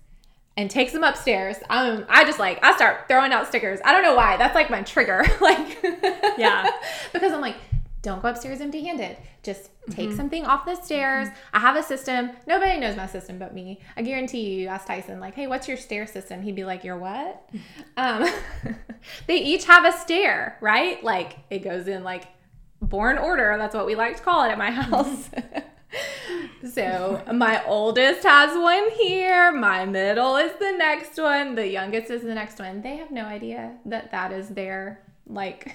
and 0.56 0.68
takes 0.68 0.92
them 0.92 1.04
upstairs, 1.04 1.56
um, 1.70 2.04
I 2.08 2.24
just 2.24 2.38
like 2.40 2.58
I 2.64 2.74
start 2.74 3.06
throwing 3.06 3.32
out 3.32 3.46
stickers. 3.46 3.78
I 3.84 3.92
don't 3.92 4.02
know 4.02 4.16
why. 4.16 4.36
That's 4.36 4.56
like 4.56 4.70
my 4.70 4.82
trigger. 4.82 5.24
like 5.40 5.78
Yeah. 6.36 6.68
because 7.12 7.32
I'm 7.32 7.40
like, 7.40 7.56
don't 8.06 8.22
go 8.22 8.28
upstairs 8.28 8.60
empty-handed. 8.60 9.16
Just 9.42 9.70
take 9.90 10.12
something 10.12 10.46
off 10.46 10.64
the 10.64 10.76
stairs. 10.76 11.26
I 11.52 11.58
have 11.58 11.74
a 11.74 11.82
system. 11.82 12.30
Nobody 12.46 12.78
knows 12.78 12.96
my 12.96 13.08
system 13.08 13.36
but 13.36 13.52
me. 13.52 13.80
I 13.96 14.02
guarantee 14.02 14.48
you, 14.48 14.60
you 14.60 14.68
ask 14.68 14.86
Tyson, 14.86 15.18
like, 15.18 15.34
hey, 15.34 15.48
what's 15.48 15.66
your 15.66 15.76
stair 15.76 16.06
system? 16.06 16.40
He'd 16.40 16.54
be 16.54 16.62
like, 16.62 16.84
your 16.84 16.96
what? 16.96 17.50
um, 17.96 18.24
they 19.26 19.38
each 19.38 19.64
have 19.64 19.84
a 19.84 19.90
stair, 19.90 20.56
right? 20.60 21.02
Like 21.02 21.38
it 21.50 21.64
goes 21.64 21.88
in 21.88 22.04
like 22.04 22.28
born 22.80 23.18
order. 23.18 23.56
That's 23.58 23.74
what 23.74 23.86
we 23.86 23.96
like 23.96 24.18
to 24.18 24.22
call 24.22 24.44
it 24.44 24.50
at 24.50 24.58
my 24.58 24.70
house. 24.82 25.28
So 26.72 27.22
my 27.32 27.64
oldest 27.66 28.22
has 28.22 28.56
one 28.56 28.88
here. 28.92 29.50
My 29.50 29.84
middle 29.84 30.36
is 30.36 30.52
the 30.60 30.76
next 30.78 31.20
one. 31.20 31.56
The 31.56 31.66
youngest 31.66 32.12
is 32.12 32.22
the 32.22 32.34
next 32.34 32.60
one. 32.60 32.82
They 32.82 32.98
have 32.98 33.10
no 33.10 33.24
idea 33.24 33.78
that 33.84 34.12
that 34.12 34.30
is 34.30 34.50
their 34.50 35.02
like. 35.26 35.74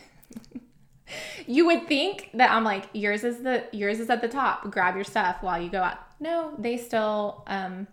You 1.47 1.65
would 1.65 1.87
think 1.87 2.29
that 2.33 2.51
I'm 2.51 2.63
like 2.63 2.85
yours 2.93 3.23
is 3.23 3.41
the 3.41 3.65
yours 3.71 3.99
is 3.99 4.09
at 4.09 4.21
the 4.21 4.27
top. 4.27 4.69
Grab 4.71 4.95
your 4.95 5.03
stuff 5.03 5.37
while 5.41 5.61
you 5.61 5.69
go 5.69 5.81
out. 5.81 5.97
No, 6.19 6.53
they 6.57 6.77
still 6.77 7.43
um. 7.47 7.87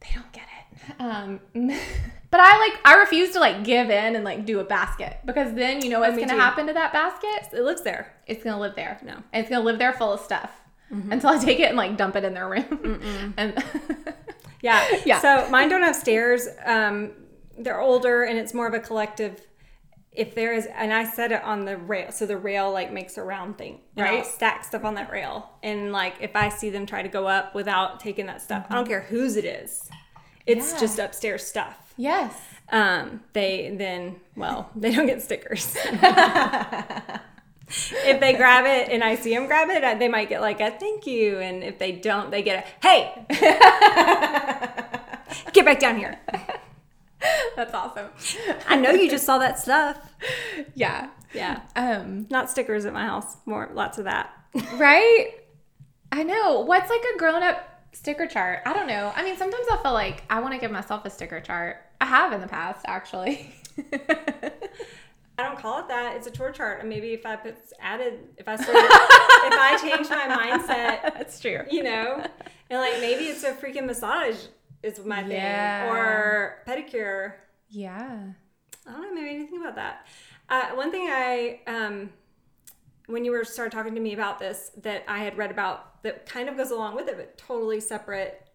They 0.00 0.08
don't 0.14 0.32
get 0.32 0.44
it. 0.44 1.00
Um, 1.00 1.40
but 2.30 2.40
I 2.40 2.58
like 2.58 2.80
I 2.84 2.94
refuse 2.98 3.30
to 3.32 3.40
like 3.40 3.64
give 3.64 3.90
in 3.90 4.14
and 4.14 4.24
like 4.24 4.46
do 4.46 4.60
a 4.60 4.64
basket 4.64 5.18
because 5.26 5.52
then 5.54 5.82
you 5.82 5.90
know 5.90 6.00
what's 6.00 6.14
me 6.16 6.24
gonna 6.24 6.40
happen 6.40 6.66
to 6.68 6.72
that 6.72 6.92
basket 6.92 7.48
It 7.52 7.62
lives 7.62 7.82
there. 7.82 8.14
it's 8.26 8.44
gonna 8.44 8.60
live 8.60 8.76
there. 8.76 8.98
No. 9.04 9.14
And 9.32 9.40
it's 9.42 9.50
gonna 9.50 9.64
live 9.64 9.78
there 9.78 9.92
full 9.92 10.12
of 10.12 10.20
stuff 10.20 10.50
until 10.90 11.30
I 11.30 11.38
take 11.38 11.58
it 11.60 11.64
and 11.68 11.76
like 11.76 11.96
dump 11.96 12.14
it 12.16 12.24
in 12.24 12.32
their 12.32 12.48
room. 12.48 13.34
and 13.36 13.62
Yeah. 14.62 14.86
Yeah. 15.04 15.20
So 15.20 15.48
mine 15.50 15.68
don't 15.68 15.82
have 15.82 15.96
stairs. 15.96 16.46
Um, 16.64 17.10
they're 17.58 17.80
older 17.80 18.22
and 18.22 18.38
it's 18.38 18.54
more 18.54 18.66
of 18.68 18.74
a 18.74 18.80
collective. 18.80 19.46
If 20.18 20.34
there 20.34 20.52
is, 20.52 20.66
and 20.74 20.92
I 20.92 21.04
set 21.04 21.30
it 21.32 21.42
on 21.44 21.64
the 21.64 21.76
rail, 21.76 22.10
so 22.10 22.26
the 22.26 22.36
rail 22.36 22.72
like 22.72 22.92
makes 22.92 23.16
a 23.16 23.22
round 23.22 23.56
thing, 23.56 23.78
Right. 23.96 24.26
stack 24.26 24.64
stuff 24.64 24.84
on 24.84 24.94
that 24.96 25.10
rail. 25.12 25.48
And 25.62 25.92
like 25.92 26.16
if 26.20 26.34
I 26.34 26.48
see 26.48 26.70
them 26.70 26.86
try 26.86 27.02
to 27.02 27.08
go 27.08 27.28
up 27.28 27.54
without 27.54 28.00
taking 28.00 28.26
that 28.26 28.42
stuff, 28.42 28.66
I 28.68 28.74
don't 28.74 28.88
care 28.88 29.02
whose 29.02 29.36
it 29.36 29.44
is. 29.44 29.88
It's 30.44 30.72
Yeah. 30.72 30.80
just 30.80 30.98
upstairs 30.98 31.46
stuff. 31.46 31.94
yes. 31.96 32.34
Um, 32.70 33.22
they 33.32 33.74
then 33.78 34.16
well, 34.36 34.68
they 34.76 34.92
don't 34.92 35.06
get 35.06 35.22
stickers. 35.22 35.74
if 38.04 38.20
they 38.20 38.32
grab 38.34 38.66
it 38.66 38.90
and 38.90 39.02
I 39.04 39.14
see 39.14 39.34
them 39.34 39.46
grab 39.46 39.68
it, 39.70 39.98
they 39.98 40.08
might 40.08 40.28
get 40.28 40.40
like 40.42 40.60
a 40.60 40.70
thank 40.72 41.06
you, 41.06 41.38
and 41.38 41.62
if 41.62 41.78
they 41.78 41.92
don't, 41.92 42.30
they 42.30 42.42
get 42.42 42.64
a 42.64 42.66
hey, 42.86 43.24
get 45.52 45.64
back 45.64 45.78
down 45.78 45.96
here. 45.96 46.18
That's 47.56 47.74
awesome. 47.74 48.08
I 48.68 48.76
know 48.76 48.90
you 48.90 49.10
just 49.10 49.24
saw 49.26 49.38
that 49.38 49.58
stuff. 49.58 49.98
Yeah. 50.74 51.08
Yeah, 51.34 51.60
Um, 51.76 52.26
not 52.30 52.48
stickers 52.50 52.84
at 52.86 52.92
my 52.94 53.04
house. 53.06 53.36
More, 53.44 53.68
lots 53.74 53.98
of 53.98 54.04
that. 54.04 54.32
right? 54.76 55.28
I 56.10 56.22
know. 56.22 56.60
What's 56.60 56.88
like 56.88 57.02
a 57.14 57.18
grown 57.18 57.42
up 57.42 57.82
sticker 57.92 58.26
chart? 58.26 58.60
I 58.64 58.72
don't 58.72 58.86
know. 58.86 59.12
I 59.14 59.22
mean, 59.22 59.36
sometimes 59.36 59.66
I 59.70 59.76
feel 59.82 59.92
like 59.92 60.22
I 60.30 60.40
want 60.40 60.54
to 60.54 60.58
give 60.60 60.70
myself 60.70 61.04
a 61.04 61.10
sticker 61.10 61.40
chart. 61.40 61.76
I 62.00 62.06
have 62.06 62.32
in 62.32 62.40
the 62.40 62.46
past, 62.46 62.82
actually. 62.88 63.54
I 65.38 65.44
don't 65.44 65.58
call 65.58 65.80
it 65.80 65.88
that. 65.88 66.16
It's 66.16 66.26
a 66.26 66.30
chore 66.30 66.50
chart. 66.50 66.80
And 66.80 66.88
maybe 66.88 67.12
if 67.12 67.24
I 67.26 67.36
put 67.36 67.56
added, 67.80 68.20
if 68.38 68.48
I 68.48 68.56
started, 68.56 68.84
if 68.86 69.52
I 69.52 69.78
change 69.80 70.08
my 70.08 70.26
mindset, 70.34 71.14
That's 71.14 71.38
true. 71.40 71.60
you 71.70 71.82
know, 71.82 72.24
and 72.70 72.80
like 72.80 73.00
maybe 73.00 73.24
it's 73.24 73.44
a 73.44 73.52
freaking 73.52 73.84
massage 73.84 74.36
is 74.82 75.04
my 75.04 75.22
Yeah. 75.26 75.82
thing 75.84 75.96
or 75.96 76.62
pedicure. 76.66 77.34
Yeah. 77.68 78.32
I 78.86 78.90
don't 78.92 79.02
know, 79.02 79.14
maybe 79.14 79.34
anything 79.34 79.60
about 79.60 79.74
that. 79.76 80.06
Uh, 80.48 80.70
one 80.74 80.90
thing 80.90 81.08
I, 81.10 81.60
um, 81.66 82.10
when 83.06 83.24
you 83.24 83.32
were 83.32 83.44
started 83.44 83.72
talking 83.72 83.94
to 83.94 84.00
me 84.00 84.14
about 84.14 84.38
this, 84.38 84.70
that 84.82 85.04
I 85.06 85.18
had 85.18 85.36
read 85.36 85.50
about 85.50 86.02
that 86.02 86.26
kind 86.26 86.48
of 86.48 86.56
goes 86.56 86.70
along 86.70 86.94
with 86.94 87.08
it, 87.08 87.16
but 87.16 87.36
totally 87.36 87.80
separate 87.80 88.48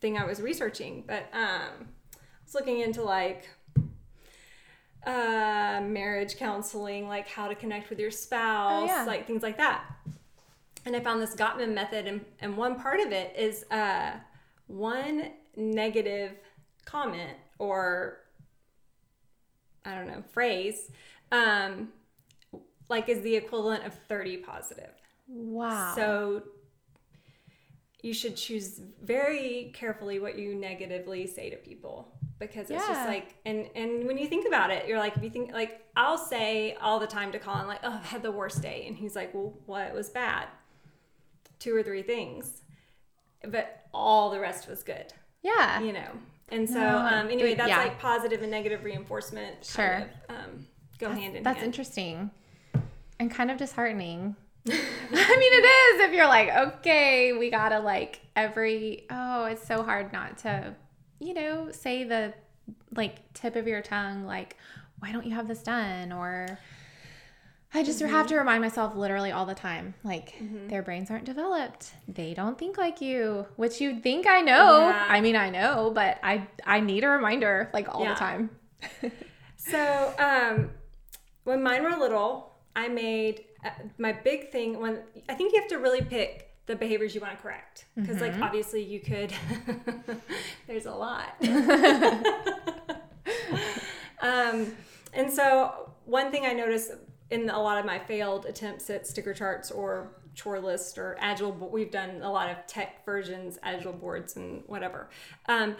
thing 0.00 0.16
I 0.16 0.24
was 0.24 0.40
researching. 0.40 1.04
But 1.06 1.28
um, 1.32 1.88
I 2.12 2.44
was 2.44 2.54
looking 2.54 2.80
into 2.80 3.02
like 3.02 3.48
uh, 5.06 5.80
marriage 5.84 6.36
counseling, 6.36 7.08
like 7.08 7.28
how 7.28 7.48
to 7.48 7.54
connect 7.54 7.90
with 7.90 7.98
your 7.98 8.10
spouse, 8.10 8.88
yeah. 8.88 9.04
like 9.04 9.26
things 9.26 9.42
like 9.42 9.56
that. 9.58 9.84
And 10.86 10.96
I 10.96 11.00
found 11.00 11.20
this 11.20 11.34
Gottman 11.34 11.74
method, 11.74 12.06
and, 12.06 12.24
and 12.40 12.56
one 12.56 12.80
part 12.80 13.00
of 13.00 13.12
it 13.12 13.36
is 13.36 13.64
uh, 13.70 14.12
one 14.70 15.30
negative 15.56 16.32
comment 16.84 17.36
or 17.58 18.18
I 19.84 19.94
don't 19.94 20.06
know, 20.06 20.22
phrase, 20.32 20.90
um, 21.32 21.88
like 22.88 23.08
is 23.08 23.22
the 23.22 23.34
equivalent 23.36 23.84
of 23.86 23.94
30 24.08 24.38
positive. 24.38 24.90
Wow. 25.26 25.92
So 25.96 26.42
you 28.02 28.12
should 28.14 28.36
choose 28.36 28.80
very 29.02 29.70
carefully 29.74 30.18
what 30.18 30.38
you 30.38 30.54
negatively 30.54 31.26
say 31.26 31.50
to 31.50 31.56
people 31.56 32.12
because 32.38 32.70
it's 32.70 32.82
Yeah. 32.82 32.94
just 32.94 33.06
like 33.06 33.34
and 33.44 33.68
and 33.74 34.06
when 34.06 34.16
you 34.16 34.26
think 34.26 34.46
about 34.46 34.70
it, 34.70 34.88
you're 34.88 34.98
like 34.98 35.16
if 35.16 35.22
you 35.22 35.30
think 35.30 35.52
like 35.52 35.80
I'll 35.96 36.16
say 36.18 36.74
all 36.80 36.98
the 36.98 37.06
time 37.06 37.30
to 37.32 37.38
Colin 37.38 37.66
like, 37.66 37.80
"Oh, 37.82 38.00
I 38.02 38.06
had 38.06 38.22
the 38.22 38.32
worst 38.32 38.62
day." 38.62 38.86
And 38.86 38.96
he's 38.96 39.14
like, 39.14 39.34
"Well, 39.34 39.52
what 39.66 39.92
was 39.92 40.08
bad?" 40.08 40.48
Two 41.58 41.76
or 41.76 41.82
three 41.82 42.02
things. 42.02 42.62
But 43.46 43.84
all 43.92 44.30
the 44.30 44.40
rest 44.40 44.68
was 44.68 44.82
good 44.82 45.12
yeah. 45.42 45.80
you 45.80 45.92
know. 45.92 46.08
And 46.48 46.68
so, 46.68 46.80
um, 46.80 47.28
anyway, 47.28 47.54
that's 47.54 47.68
yeah. 47.68 47.78
like 47.78 47.98
positive 48.00 48.42
and 48.42 48.50
negative 48.50 48.82
reinforcement. 48.82 49.64
Sure. 49.64 49.86
Kind 49.86 50.10
of, 50.28 50.36
um, 50.36 50.66
go 50.98 51.10
hand 51.10 51.36
in 51.36 51.42
That's 51.44 51.58
hand. 51.58 51.66
interesting 51.66 52.30
and 53.20 53.30
kind 53.30 53.50
of 53.52 53.56
disheartening. 53.56 54.34
I 54.68 54.72
mean, 54.72 54.82
it 55.12 55.64
is 55.64 56.08
if 56.08 56.12
you're 56.12 56.26
like, 56.26 56.50
okay, 56.50 57.32
we 57.34 57.50
gotta 57.50 57.78
like 57.78 58.20
every, 58.34 59.06
oh, 59.10 59.44
it's 59.44 59.64
so 59.64 59.84
hard 59.84 60.12
not 60.12 60.38
to, 60.38 60.74
you 61.20 61.34
know, 61.34 61.70
say 61.70 62.02
the 62.02 62.34
like 62.96 63.32
tip 63.32 63.54
of 63.54 63.68
your 63.68 63.80
tongue, 63.80 64.26
like, 64.26 64.56
why 64.98 65.12
don't 65.12 65.24
you 65.24 65.34
have 65.34 65.46
this 65.46 65.62
done? 65.62 66.10
Or 66.10 66.58
I 67.72 67.84
just 67.84 68.00
have 68.00 68.26
to 68.26 68.36
remind 68.36 68.62
myself 68.62 68.96
literally 68.96 69.30
all 69.30 69.46
the 69.46 69.54
time, 69.54 69.94
like, 70.02 70.34
their 70.68 70.82
brains 70.82 71.08
aren't 71.10 71.24
developed. 71.24 71.92
They 72.08 72.34
don't 72.34 72.58
think 72.58 72.76
like 72.76 73.00
you, 73.00 73.46
which 73.56 73.80
you 73.80 74.00
think 74.00 74.26
I 74.26 74.40
know. 74.40 74.88
Yeah. 74.88 75.06
I 75.08 75.20
mean, 75.20 75.36
I 75.36 75.50
know, 75.50 75.92
but 75.94 76.18
I 76.22 76.48
I 76.66 76.80
need 76.80 77.04
a 77.04 77.08
reminder 77.08 77.70
like 77.72 77.88
all 77.94 78.02
Yeah. 78.02 78.14
the 78.14 78.18
time. 78.18 78.50
So, 79.62 80.14
um, 80.18 80.70
when 81.44 81.62
mine 81.62 81.82
were 81.82 81.90
little, 81.94 82.54
I 82.74 82.88
made 82.88 83.44
uh, 83.62 83.68
my 83.98 84.10
big 84.10 84.50
thing 84.50 84.80
when 84.80 85.00
I 85.28 85.34
think 85.34 85.52
you 85.52 85.60
have 85.60 85.68
to 85.68 85.76
really 85.78 86.00
pick 86.00 86.48
the 86.64 86.74
behaviors 86.74 87.14
you 87.14 87.20
want 87.20 87.36
to 87.36 87.42
correct 87.42 87.84
because, 87.94 88.22
like, 88.22 88.34
obviously, 88.40 88.82
you 88.82 89.00
could. 89.00 89.34
there's 90.66 90.86
a 90.86 90.92
lot. 90.92 91.34
um, 94.22 94.66
and 95.12 95.30
so, 95.30 95.90
one 96.06 96.30
thing 96.30 96.46
I 96.46 96.52
noticed 96.52 96.92
in 97.30 97.48
a 97.50 97.60
lot 97.60 97.78
of 97.78 97.84
my 97.84 97.98
failed 97.98 98.46
attempts 98.46 98.90
at 98.90 99.06
sticker 99.06 99.32
charts 99.34 99.70
or 99.70 100.08
chore 100.34 100.60
list 100.60 100.96
or 100.98 101.16
agile 101.20 101.52
we've 101.52 101.90
done 101.90 102.20
a 102.22 102.30
lot 102.30 102.48
of 102.50 102.56
tech 102.66 103.04
versions 103.04 103.58
agile 103.62 103.92
boards 103.92 104.36
and 104.36 104.62
whatever 104.66 105.08
um, 105.48 105.76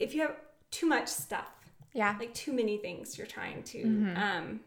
if 0.00 0.14
you 0.14 0.20
have 0.22 0.36
too 0.70 0.86
much 0.86 1.08
stuff 1.08 1.50
Yeah. 1.92 2.14
like 2.18 2.34
too 2.34 2.52
many 2.52 2.76
things 2.78 3.16
you're 3.16 3.26
trying 3.26 3.62
to 3.64 3.82
um, 4.16 4.60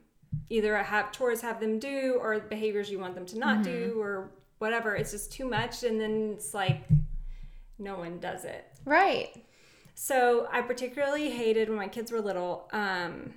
either 0.50 0.78
have 0.78 1.12
chores 1.12 1.42
have 1.42 1.60
them 1.60 1.78
do 1.80 2.18
or 2.22 2.40
behaviors 2.40 2.90
you 2.90 3.00
want 3.00 3.16
them 3.16 3.26
to 3.28 3.38
not 3.38 3.64
do 3.64 3.96
or 4.00 4.30
whatever 4.60 4.96
it's 4.96 5.12
just 5.12 5.32
too 5.32 5.48
much 5.48 5.84
and 5.84 6.00
then 6.00 6.32
it's 6.36 6.54
like 6.54 6.82
no 7.80 7.98
one 7.98 8.20
does 8.20 8.44
it 8.46 8.66
Right. 8.86 9.30
so 9.94 10.48
i 10.52 10.62
particularly 10.62 11.30
hated 11.30 11.68
when 11.70 11.78
my 11.78 11.88
kids 11.90 12.12
were 12.12 12.22
little 12.22 12.70
um, 12.72 13.34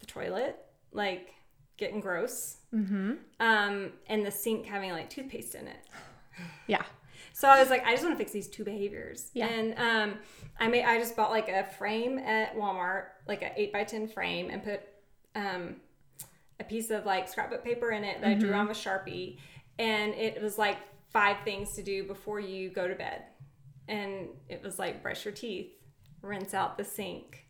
the 0.00 0.06
toilet 0.06 0.56
like 0.92 1.34
getting 1.82 2.00
gross 2.00 2.56
Mm-hmm. 2.74 3.12
um, 3.40 3.92
and 4.06 4.24
the 4.24 4.30
sink 4.30 4.64
having 4.66 4.90
like 4.92 5.10
toothpaste 5.10 5.54
in 5.54 5.66
it 5.68 5.76
Yeah. 6.66 6.82
So 7.34 7.48
I 7.48 7.60
was 7.60 7.70
like, 7.70 7.84
I 7.86 7.92
just 7.92 8.02
want 8.04 8.14
to 8.14 8.18
fix 8.18 8.30
these 8.32 8.48
two 8.48 8.64
behaviors. 8.64 9.30
Yeah. 9.34 9.46
And 9.48 9.74
um, 9.78 10.18
I 10.60 10.68
made 10.68 10.84
I 10.84 10.98
just 10.98 11.16
bought 11.16 11.30
like 11.30 11.48
a 11.48 11.64
frame 11.78 12.18
at 12.18 12.54
Walmart, 12.56 13.04
like 13.26 13.42
a 13.42 13.50
eight 13.60 13.72
by 13.72 13.84
ten 13.84 14.06
frame, 14.06 14.48
and 14.50 14.62
put 14.62 14.80
um, 15.34 15.76
a 16.60 16.64
piece 16.64 16.90
of 16.90 17.04
like 17.06 17.28
scrapbook 17.28 17.64
paper 17.64 17.90
in 17.90 18.04
it 18.04 18.20
that 18.20 18.26
I 18.26 18.30
Mm-hmm. 18.32 18.40
drew 18.40 18.54
on 18.54 18.68
with 18.68 18.76
Sharpie, 18.76 19.38
and 19.78 20.14
it 20.14 20.40
was 20.42 20.56
like 20.58 20.76
five 21.10 21.38
things 21.44 21.74
to 21.76 21.82
do 21.82 22.04
before 22.04 22.38
you 22.40 22.68
go 22.70 22.86
to 22.88 22.94
bed, 22.94 23.22
and 23.88 24.28
it 24.48 24.62
was 24.62 24.78
like 24.78 25.02
brush 25.02 25.24
your 25.24 25.34
teeth, 25.34 25.70
rinse 26.22 26.52
out 26.54 26.76
the 26.78 26.84
sink, 26.84 27.46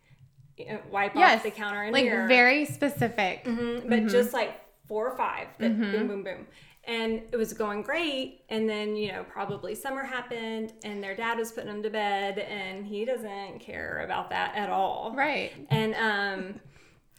wipe 0.91 1.15
Yes. 1.15 1.37
off 1.37 1.43
the 1.43 1.51
counter 1.51 1.81
and 1.83 1.93
like 1.93 2.05
mirror, 2.05 2.27
very 2.27 2.65
specific. 2.65 3.45
Mhm, 3.45 3.89
but 3.89 4.07
just 4.07 4.33
like 4.33 4.59
four 4.87 5.07
or 5.09 5.17
five 5.17 5.47
that 5.59 5.79
boom 5.79 6.07
boom 6.07 6.23
boom 6.23 6.47
and 6.85 7.21
it 7.31 7.37
was 7.37 7.53
going 7.53 7.81
great 7.81 8.41
and 8.49 8.69
then 8.69 8.95
you 8.97 9.09
know 9.11 9.23
probably 9.23 9.73
summer 9.73 10.03
happened 10.03 10.73
and 10.83 11.01
their 11.01 11.15
dad 11.15 11.37
was 11.37 11.51
putting 11.53 11.69
them 11.69 11.81
to 11.81 11.89
bed 11.89 12.37
and 12.37 12.85
he 12.85 13.05
doesn't 13.05 13.59
care 13.59 14.01
about 14.03 14.29
that 14.29 14.53
at 14.55 14.69
all 14.69 15.13
Right. 15.15 15.53
and 15.69 15.95
um 15.95 16.59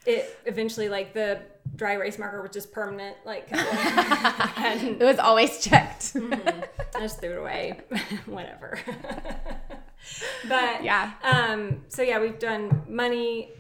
it 0.05 0.39
eventually 0.45 0.91
like 0.91 1.15
the 1.15 1.41
dry 1.77 1.95
erase 1.95 2.19
marker 2.19 2.43
was 2.43 2.51
just 2.51 2.71
permanent 2.73 3.17
like 3.25 3.49
and 3.51 4.83
It 5.01 5.05
was 5.05 5.19
always 5.19 5.59
checked. 5.61 6.13
I 6.15 7.01
just 7.01 7.21
threw 7.21 7.31
it 7.33 7.39
away 7.39 7.81
whatever 8.27 8.79
but 10.49 10.83
Yeah. 10.85 11.13
um 11.23 11.83
so 11.89 12.03
yeah 12.03 12.19
we've 12.21 12.39
done 12.39 12.83
money 12.89 13.51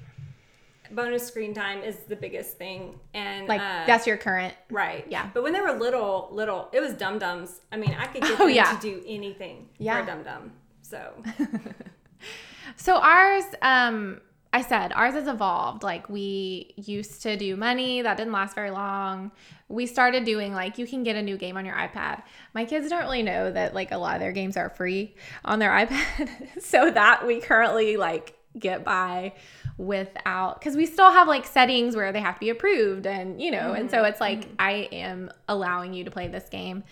bonus 0.90 1.26
screen 1.26 1.54
time 1.54 1.82
is 1.82 1.96
the 2.08 2.14
biggest 2.16 2.56
thing 2.58 2.98
and 3.14 3.48
like 3.48 3.60
uh, 3.60 3.84
that's 3.86 4.06
your 4.06 4.16
current. 4.16 4.54
Right. 4.70 5.04
Yeah. 5.08 5.28
But 5.34 5.42
when 5.42 5.52
they 5.52 5.60
were 5.60 5.72
little, 5.72 6.28
little, 6.30 6.68
it 6.72 6.80
was 6.80 6.92
dum 6.92 7.18
dums. 7.18 7.60
I 7.72 7.76
mean, 7.78 7.96
I 7.98 8.06
could 8.06 8.22
get 8.22 8.32
Oh, 8.40 8.46
them 8.46 8.54
yeah. 8.54 8.76
to 8.76 8.80
do 8.80 9.02
anything 9.06 9.68
Yeah. 9.78 9.96
for 9.96 10.02
a 10.02 10.06
dum 10.14 10.22
dum. 10.22 10.52
So 10.82 11.12
So 12.76 12.96
ours, 12.96 13.44
um, 13.62 14.20
I 14.54 14.62
said 14.62 14.92
ours 14.92 15.14
has 15.14 15.26
evolved. 15.26 15.82
Like 15.82 16.08
we 16.08 16.74
used 16.76 17.22
to 17.22 17.36
do 17.36 17.56
money 17.56 18.02
that 18.02 18.16
didn't 18.16 18.32
last 18.32 18.54
very 18.54 18.70
long. 18.70 19.32
We 19.68 19.84
started 19.86 20.24
doing 20.24 20.54
like 20.54 20.78
you 20.78 20.86
can 20.86 21.02
get 21.02 21.16
a 21.16 21.22
new 21.22 21.36
game 21.36 21.56
on 21.56 21.66
your 21.66 21.74
iPad. 21.74 22.22
My 22.54 22.64
kids 22.64 22.88
don't 22.88 23.02
really 23.02 23.24
know 23.24 23.50
that 23.50 23.74
like 23.74 23.90
a 23.90 23.98
lot 23.98 24.14
of 24.14 24.20
their 24.20 24.30
games 24.30 24.56
are 24.56 24.70
free 24.70 25.16
on 25.44 25.58
their 25.58 25.70
iPad. 25.86 26.62
so 26.62 26.88
that 26.88 27.26
we 27.26 27.40
currently 27.40 27.96
like 27.96 28.38
get 28.56 28.84
by 28.84 29.32
without 29.76 30.60
because 30.60 30.76
we 30.76 30.86
still 30.86 31.10
have 31.10 31.26
like 31.26 31.44
settings 31.44 31.96
where 31.96 32.12
they 32.12 32.20
have 32.20 32.34
to 32.34 32.40
be 32.40 32.50
approved 32.50 33.04
and 33.08 33.42
you 33.42 33.50
know 33.50 33.72
and 33.72 33.90
so 33.90 33.96
mm-hmm. 33.96 34.06
it's 34.06 34.20
like 34.20 34.42
mm-hmm. 34.42 34.54
I 34.60 34.70
am 34.92 35.32
allowing 35.48 35.94
you 35.94 36.04
to 36.04 36.12
play 36.12 36.28
this 36.28 36.48
game. 36.48 36.84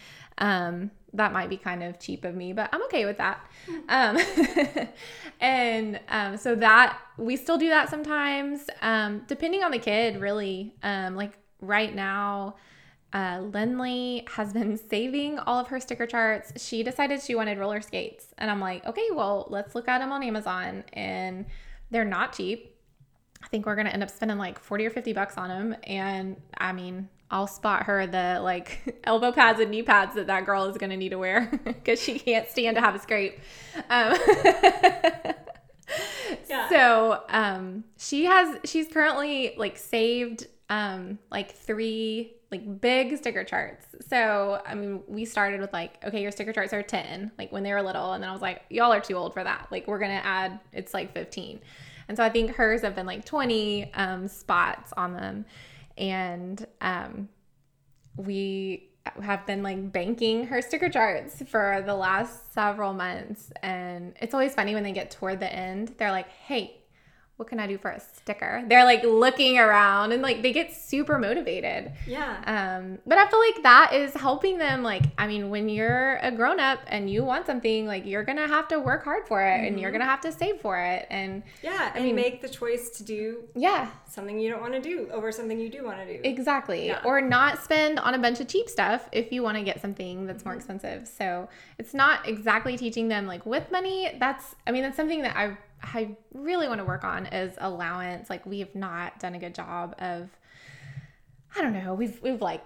Um 0.42 0.90
that 1.14 1.32
might 1.32 1.50
be 1.50 1.56
kind 1.56 1.82
of 1.82 1.98
cheap 1.98 2.24
of 2.24 2.34
me, 2.34 2.52
but 2.52 2.70
I'm 2.72 2.82
okay 2.84 3.04
with 3.04 3.18
that. 3.18 3.40
Um, 3.88 4.18
and 5.40 6.00
um, 6.08 6.36
so 6.36 6.54
that 6.54 6.98
we 7.18 7.36
still 7.36 7.58
do 7.58 7.68
that 7.68 7.90
sometimes, 7.90 8.62
um, 8.80 9.22
depending 9.26 9.62
on 9.62 9.70
the 9.70 9.78
kid, 9.78 10.20
really. 10.20 10.74
Um, 10.82 11.14
like 11.14 11.38
right 11.60 11.94
now, 11.94 12.56
uh, 13.12 13.40
Lindley 13.52 14.26
has 14.34 14.52
been 14.52 14.78
saving 14.90 15.38
all 15.40 15.58
of 15.58 15.68
her 15.68 15.80
sticker 15.80 16.06
charts. 16.06 16.52
She 16.62 16.82
decided 16.82 17.20
she 17.20 17.34
wanted 17.34 17.58
roller 17.58 17.82
skates, 17.82 18.28
and 18.38 18.50
I'm 18.50 18.60
like, 18.60 18.86
okay, 18.86 19.08
well, 19.12 19.46
let's 19.50 19.74
look 19.74 19.88
at 19.88 19.98
them 19.98 20.12
on 20.12 20.22
Amazon, 20.22 20.84
and 20.94 21.44
they're 21.90 22.06
not 22.06 22.32
cheap. 22.32 22.74
I 23.44 23.48
think 23.48 23.66
we're 23.66 23.76
gonna 23.76 23.90
end 23.90 24.02
up 24.02 24.10
spending 24.10 24.38
like 24.38 24.58
40 24.58 24.86
or 24.86 24.90
50 24.90 25.12
bucks 25.12 25.36
on 25.36 25.48
them. 25.48 25.76
And 25.82 26.40
I 26.56 26.72
mean, 26.72 27.08
I'll 27.32 27.48
spot 27.48 27.84
her 27.84 28.06
the 28.06 28.40
like 28.42 29.00
elbow 29.04 29.32
pads 29.32 29.58
and 29.58 29.70
knee 29.70 29.82
pads 29.82 30.14
that 30.14 30.28
that 30.28 30.46
girl 30.46 30.66
is 30.66 30.76
gonna 30.76 30.96
need 30.96 31.08
to 31.08 31.18
wear 31.18 31.50
because 31.64 32.00
she 32.00 32.18
can't 32.18 32.48
stand 32.48 32.76
to 32.76 32.80
have 32.80 32.94
a 32.94 33.00
scrape. 33.00 33.40
Um, 33.90 34.16
Yeah. 36.48 36.68
So 36.68 37.22
um, 37.28 37.84
she 37.98 38.24
has 38.24 38.58
she's 38.64 38.88
currently 38.88 39.54
like 39.56 39.76
saved 39.78 40.46
um, 40.68 41.18
like 41.30 41.54
three 41.54 42.34
like 42.50 42.80
big 42.80 43.16
sticker 43.16 43.44
charts. 43.44 43.86
So 44.08 44.60
I 44.66 44.74
mean, 44.74 45.02
we 45.06 45.24
started 45.24 45.60
with 45.60 45.72
like, 45.72 46.02
okay, 46.04 46.20
your 46.20 46.30
sticker 46.30 46.52
charts 46.52 46.72
are 46.72 46.82
10, 46.82 47.32
like 47.38 47.50
when 47.52 47.62
they 47.62 47.72
were 47.72 47.82
little, 47.82 48.12
and 48.12 48.22
then 48.22 48.28
I 48.30 48.32
was 48.32 48.42
like, 48.42 48.62
y'all 48.68 48.92
are 48.92 49.00
too 49.00 49.14
old 49.14 49.32
for 49.32 49.42
that. 49.42 49.68
Like 49.70 49.86
we're 49.86 49.98
gonna 49.98 50.20
add 50.22 50.60
it's 50.72 50.92
like 50.92 51.12
15. 51.14 51.60
And 52.08 52.16
so 52.16 52.24
I 52.24 52.28
think 52.28 52.50
hers 52.50 52.82
have 52.82 52.94
been 52.94 53.06
like 53.06 53.24
20 53.24 53.92
um, 53.94 54.28
spots 54.28 54.92
on 54.96 55.14
them. 55.14 55.46
And 55.96 56.66
um, 56.80 57.28
we 58.16 58.90
have 59.20 59.46
been 59.46 59.62
like 59.62 59.92
banking 59.92 60.46
her 60.46 60.62
sticker 60.62 60.88
charts 60.88 61.42
for 61.46 61.82
the 61.84 61.94
last 61.94 62.52
several 62.52 62.92
months. 62.92 63.52
And 63.62 64.14
it's 64.20 64.34
always 64.34 64.54
funny 64.54 64.74
when 64.74 64.82
they 64.82 64.92
get 64.92 65.10
toward 65.10 65.40
the 65.40 65.52
end, 65.52 65.94
they're 65.98 66.12
like, 66.12 66.28
hey, 66.28 66.81
what 67.42 67.48
can 67.48 67.58
I 67.58 67.66
do 67.66 67.76
for 67.76 67.90
a 67.90 67.98
sticker? 67.98 68.62
They're 68.68 68.84
like 68.84 69.02
looking 69.02 69.58
around 69.58 70.12
and 70.12 70.22
like 70.22 70.42
they 70.42 70.52
get 70.52 70.72
super 70.72 71.18
motivated. 71.18 71.90
yeah. 72.06 72.36
Um, 72.46 72.98
but 73.04 73.18
I 73.18 73.26
feel 73.28 73.40
like 73.40 73.64
that 73.64 73.92
is 73.94 74.14
helping 74.14 74.58
them. 74.58 74.84
Like, 74.84 75.02
I 75.18 75.26
mean, 75.26 75.50
when 75.50 75.68
you're 75.68 76.18
a 76.22 76.30
grown 76.30 76.60
up 76.60 76.78
and 76.86 77.10
you 77.10 77.24
want 77.24 77.46
something, 77.46 77.84
like 77.84 78.06
you're 78.06 78.22
gonna 78.22 78.46
have 78.46 78.68
to 78.68 78.78
work 78.78 79.02
hard 79.02 79.26
for 79.26 79.42
it 79.42 79.66
and 79.66 79.80
you're 79.80 79.90
gonna 79.90 80.04
have 80.04 80.20
to 80.20 80.30
save 80.30 80.60
for 80.60 80.78
it. 80.78 81.08
And 81.10 81.42
yeah. 81.64 81.90
And 81.96 82.06
you 82.06 82.14
make 82.14 82.42
the 82.42 82.48
choice 82.48 82.90
to 82.90 83.02
do 83.02 83.42
yeah, 83.56 83.88
something 84.08 84.38
you 84.38 84.48
don't 84.48 84.60
want 84.60 84.74
to 84.74 84.80
do 84.80 85.08
over 85.10 85.32
something 85.32 85.58
you 85.58 85.68
do 85.68 85.82
want 85.84 85.98
to 85.98 86.06
do. 86.06 86.20
Exactly. 86.22 86.86
Yeah. 86.86 87.00
Or 87.04 87.20
not 87.20 87.60
spend 87.64 87.98
on 87.98 88.14
a 88.14 88.18
bunch 88.18 88.38
of 88.38 88.46
cheap 88.46 88.68
stuff 88.68 89.08
if 89.10 89.32
you 89.32 89.42
want 89.42 89.56
to 89.58 89.64
get 89.64 89.80
something 89.80 90.26
that's 90.26 90.42
Mm-hmm. 90.42 90.48
more 90.48 90.54
expensive. 90.56 91.08
So 91.08 91.48
it's 91.78 91.92
not 91.94 92.28
exactly 92.28 92.76
teaching 92.76 93.08
them 93.08 93.26
like 93.26 93.44
with 93.46 93.70
money. 93.72 94.12
That's, 94.20 94.54
I 94.66 94.70
mean, 94.70 94.82
that's 94.82 94.96
something 94.96 95.22
that 95.22 95.36
I, 95.36 95.56
I 95.82 96.16
really 96.32 96.68
want 96.68 96.78
to 96.78 96.84
work 96.84 97.04
on 97.04 97.26
is 97.26 97.54
allowance. 97.58 98.30
Like 98.30 98.46
we 98.46 98.60
have 98.60 98.74
not 98.74 99.18
done 99.18 99.34
a 99.34 99.38
good 99.38 99.54
job 99.54 99.94
of, 99.98 100.28
I 101.56 101.62
don't 101.62 101.72
know, 101.72 101.94
we've, 101.94 102.20
we've 102.22 102.40
like, 102.40 102.62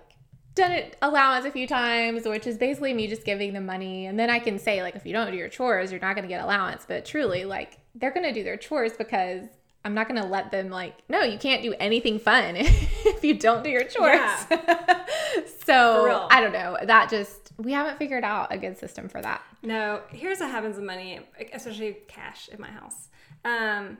done 0.54 0.72
it 0.72 0.96
allowance 1.02 1.44
a 1.44 1.50
few 1.50 1.66
times 1.66 2.24
which 2.24 2.46
is 2.46 2.56
basically 2.56 2.94
me 2.94 3.06
just 3.06 3.24
giving 3.24 3.52
them 3.52 3.66
money. 3.66 4.06
And 4.06 4.18
then 4.18 4.30
i 4.30 4.38
can 4.38 4.58
say 4.58 4.82
like 4.82 4.96
if 4.96 5.04
you 5.04 5.12
don't 5.12 5.30
do 5.30 5.36
your 5.36 5.50
chores 5.50 5.92
you're 5.92 6.00
not 6.00 6.14
going 6.16 6.22
to 6.22 6.28
get 6.28 6.42
allowance. 6.42 6.86
But 6.88 7.04
truly 7.04 7.44
like 7.44 7.78
they're 7.94 8.10
going 8.10 8.24
to 8.24 8.32
do 8.32 8.42
their 8.42 8.56
chores 8.56 8.94
because 8.96 9.44
i'm 9.84 9.92
not 9.92 10.08
going 10.08 10.20
to 10.20 10.26
let 10.26 10.50
them 10.50 10.70
like 10.70 10.94
no 11.10 11.20
you 11.20 11.38
can't 11.38 11.62
do 11.62 11.74
anything 11.78 12.18
fun 12.18 12.54
if 12.56 13.22
you 13.22 13.34
don't 13.34 13.64
do 13.64 13.70
your 13.70 13.84
chores. 13.84 14.30
For 14.48 15.44
so 15.66 16.26
i 16.30 16.40
don't 16.40 16.54
know. 16.54 16.78
That 16.82 17.10
just 17.10 17.45
we 17.58 17.72
haven't 17.72 17.98
figured 17.98 18.24
out 18.24 18.52
a 18.52 18.58
good 18.58 18.78
system 18.78 19.08
for 19.08 19.22
that 19.22 19.42
No, 19.62 20.02
here's 20.10 20.40
what 20.40 20.50
happens 20.50 20.76
with 20.76 20.84
money, 20.84 21.20
especially 21.52 21.98
cash 22.08 22.48
in 22.48 22.60
my 22.60 22.70
house. 22.70 23.08
Um, 23.44 23.98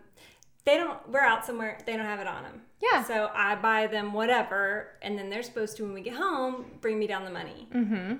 they 0.66 0.76
don't. 0.76 1.08
We're 1.08 1.20
out 1.20 1.46
somewhere. 1.46 1.78
They 1.86 1.96
don't 1.96 2.04
have 2.04 2.18
it 2.18 2.26
on 2.26 2.42
them. 2.42 2.60
Yeah. 2.82 3.04
So 3.04 3.30
I 3.32 3.54
buy 3.54 3.86
them 3.86 4.12
whatever, 4.12 4.88
and 5.00 5.16
then 5.16 5.30
they're 5.30 5.44
supposed 5.44 5.76
to, 5.78 5.84
when 5.84 5.94
we 5.94 6.02
get 6.02 6.14
home, 6.14 6.66
bring 6.80 6.98
me 6.98 7.06
down 7.06 7.24
the 7.24 7.30
money 7.30 7.68
mm-hmm. 7.72 8.14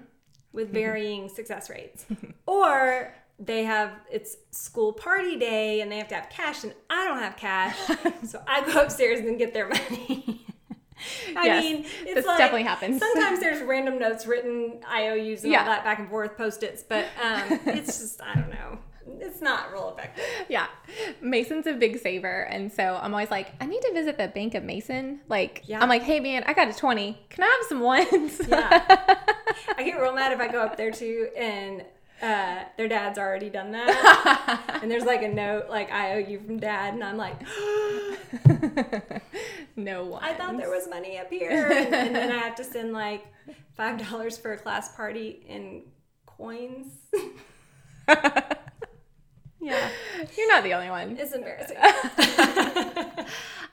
with 0.52 0.70
varying 0.70 1.28
success 1.28 1.68
rates. 1.68 2.06
or 2.46 3.12
they 3.38 3.64
have 3.64 3.90
it's 4.10 4.36
school 4.52 4.92
party 4.92 5.36
day, 5.36 5.80
and 5.80 5.90
they 5.90 5.98
have 5.98 6.08
to 6.08 6.14
have 6.14 6.30
cash, 6.30 6.62
and 6.62 6.72
I 6.88 7.04
don't 7.06 7.18
have 7.18 7.36
cash, 7.36 7.76
so 8.26 8.40
I 8.46 8.64
go 8.64 8.80
upstairs 8.80 9.20
and 9.20 9.36
get 9.38 9.52
their 9.52 9.68
money. 9.68 10.45
I 11.36 11.44
Yes, 11.46 11.64
mean, 11.64 11.84
it's 11.84 12.14
this 12.14 12.26
like, 12.26 12.38
definitely 12.38 12.62
happens. 12.64 13.00
Sometimes 13.00 13.40
there's 13.40 13.62
random 13.62 13.98
notes 13.98 14.26
written, 14.26 14.80
IOUs 14.90 15.42
and 15.44 15.52
Yeah. 15.52 15.60
all 15.60 15.66
that 15.66 15.84
back 15.84 15.98
and 15.98 16.08
forth, 16.08 16.36
post 16.36 16.62
its, 16.62 16.82
but 16.82 17.04
um, 17.22 17.60
it's 17.66 17.98
just 18.00 18.22
I 18.22 18.34
don't 18.34 18.50
know. 18.50 18.78
It's 19.20 19.40
not 19.40 19.70
real 19.72 19.94
effective. 19.96 20.24
yeah 20.48 20.66
mason's 21.20 21.66
a 21.68 21.74
big 21.74 21.96
saver 22.00 22.42
and 22.50 22.72
so 22.72 22.98
i'm 23.00 23.14
always 23.14 23.30
like 23.30 23.52
i 23.60 23.64
need 23.66 23.80
to 23.82 23.92
visit 23.94 24.18
the 24.18 24.26
bank 24.26 24.54
of 24.56 24.64
mason 24.64 25.20
like 25.28 25.62
Yeah. 25.64 25.80
i'm 25.80 25.88
like 25.88 26.02
hey 26.02 26.18
man 26.18 26.42
i 26.48 26.52
got 26.52 26.68
a 26.68 26.72
20 26.72 27.16
can 27.30 27.44
i 27.44 27.46
have 27.46 27.66
some 27.68 27.80
ones 27.80 28.40
Yeah. 28.48 28.84
I 29.78 29.84
get 29.84 30.00
real 30.00 30.12
mad 30.12 30.32
if 30.32 30.40
I 30.40 30.48
go 30.48 30.60
up 30.60 30.76
there 30.76 30.90
too 30.90 31.28
and 31.36 31.84
uh, 32.22 32.64
their 32.76 32.88
dad's 32.88 33.18
already 33.18 33.50
done 33.50 33.72
that. 33.72 34.62
and 34.82 34.90
there's 34.90 35.04
like 35.04 35.22
a 35.22 35.28
note 35.28 35.68
like 35.68 35.92
I 35.92 36.14
owe 36.14 36.18
you 36.18 36.40
from 36.40 36.58
dad, 36.58 36.94
and 36.94 37.04
I'm 37.04 37.16
like, 37.16 37.40
no 39.76 40.04
one 40.04 40.24
I 40.24 40.34
thought 40.34 40.56
there 40.56 40.70
was 40.70 40.88
money 40.88 41.18
up 41.18 41.30
here, 41.30 41.66
and, 41.70 41.94
and 41.94 42.14
then 42.14 42.32
I 42.32 42.38
have 42.38 42.54
to 42.56 42.64
send 42.64 42.92
like 42.92 43.26
five 43.76 43.98
dollars 44.10 44.38
for 44.38 44.52
a 44.52 44.58
class 44.58 44.94
party 44.94 45.44
in 45.46 45.82
coins. 46.24 46.88
yeah, 49.60 49.88
you're 50.36 50.48
not 50.48 50.64
the 50.64 50.72
only 50.72 50.90
one 50.90 51.16
it's 51.18 51.32
embarrassing. 51.32 51.76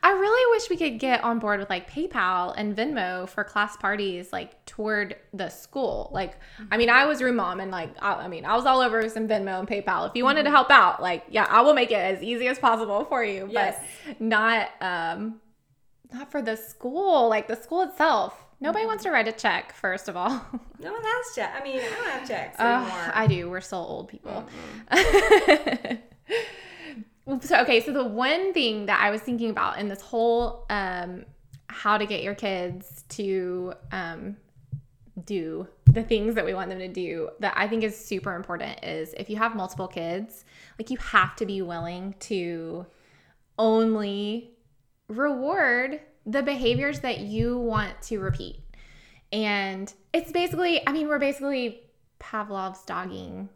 I 0.03 0.11
really 0.11 0.55
wish 0.55 0.69
we 0.69 0.77
could 0.77 0.99
get 0.99 1.23
on 1.23 1.39
board 1.39 1.59
with 1.59 1.69
like 1.69 1.89
paypal 1.89 2.53
and 2.55 2.75
venmo 2.75 3.27
for 3.27 3.43
class 3.43 3.75
parties 3.77 4.31
like 4.31 4.63
toward 4.65 5.15
the 5.33 5.49
school 5.49 6.09
like 6.13 6.37
i 6.71 6.77
mean 6.77 6.89
i 6.89 7.05
was 7.05 7.21
room 7.21 7.37
mom 7.37 7.59
and 7.59 7.71
like 7.71 7.89
I, 8.01 8.13
I 8.13 8.27
mean 8.27 8.45
i 8.45 8.55
was 8.55 8.65
all 8.65 8.81
over 8.81 9.07
some 9.09 9.27
venmo 9.27 9.57
and 9.59 9.67
paypal 9.67 10.07
if 10.09 10.15
you 10.15 10.23
wanted 10.23 10.43
to 10.43 10.51
help 10.51 10.69
out 10.69 11.01
like 11.01 11.23
yeah 11.29 11.47
i 11.49 11.61
will 11.61 11.73
make 11.73 11.89
it 11.91 11.95
as 11.95 12.21
easy 12.21 12.47
as 12.47 12.59
possible 12.59 13.05
for 13.05 13.23
you 13.23 13.47
Yes. 13.49 13.81
but 14.05 14.21
not 14.21 14.69
um 14.81 15.39
not 16.13 16.29
for 16.29 16.41
the 16.41 16.55
school 16.55 17.27
like 17.29 17.47
the 17.47 17.55
school 17.55 17.81
itself 17.81 18.39
Nobody 18.63 18.85
wants 18.85 19.03
to 19.03 19.11
write 19.11 19.27
a 19.27 19.33
check, 19.33 19.73
first 19.73 20.07
of 20.07 20.15
all. 20.15 20.29
No 20.79 20.91
one 20.93 21.01
has 21.03 21.35
check. 21.35 21.53
I 21.57 21.63
mean, 21.63 21.79
I 21.79 21.89
don't 21.89 22.09
have 22.11 22.27
checks 22.27 22.59
anymore. 22.59 23.11
I 23.13 23.27
do. 23.27 23.49
We're 23.49 23.59
still 23.61 23.79
old 23.79 24.07
people. 24.09 24.45
so 27.41 27.61
okay, 27.61 27.81
so 27.81 27.91
the 27.91 28.03
one 28.03 28.53
thing 28.53 28.85
that 28.87 28.99
I 29.01 29.09
was 29.11 29.21
thinking 29.21 29.49
about 29.49 29.79
in 29.79 29.87
this 29.87 30.01
whole 30.01 30.65
um, 30.69 31.25
how 31.67 31.97
to 31.97 32.05
get 32.05 32.21
your 32.23 32.35
kids 32.35 33.03
to 33.09 33.73
um, 33.91 34.37
do 35.25 35.67
the 35.87 36.03
things 36.03 36.35
that 36.35 36.45
we 36.45 36.53
want 36.53 36.69
them 36.69 36.79
to 36.79 36.87
do 36.87 37.29
that 37.39 37.53
I 37.55 37.67
think 37.67 37.83
is 37.83 37.97
super 37.97 38.35
important 38.35 38.83
is 38.83 39.13
if 39.15 39.29
you 39.29 39.37
have 39.37 39.55
multiple 39.55 39.87
kids, 39.87 40.43
like 40.79 40.89
you 40.89 40.97
have 40.97 41.35
to 41.37 41.45
be 41.45 41.61
willing 41.61 42.15
to 42.21 42.85
only 43.59 44.51
reward 45.07 45.99
the 46.25 46.41
behaviors 46.41 47.01
that 47.01 47.19
you 47.19 47.57
want 47.57 48.01
to 48.03 48.19
repeat. 48.19 48.59
And 49.31 49.91
it's 50.13 50.31
basically, 50.31 50.87
I 50.87 50.91
mean, 50.91 51.07
we're 51.07 51.19
basically 51.19 51.81
Pavlov's 52.19 52.83
dogging 52.83 53.49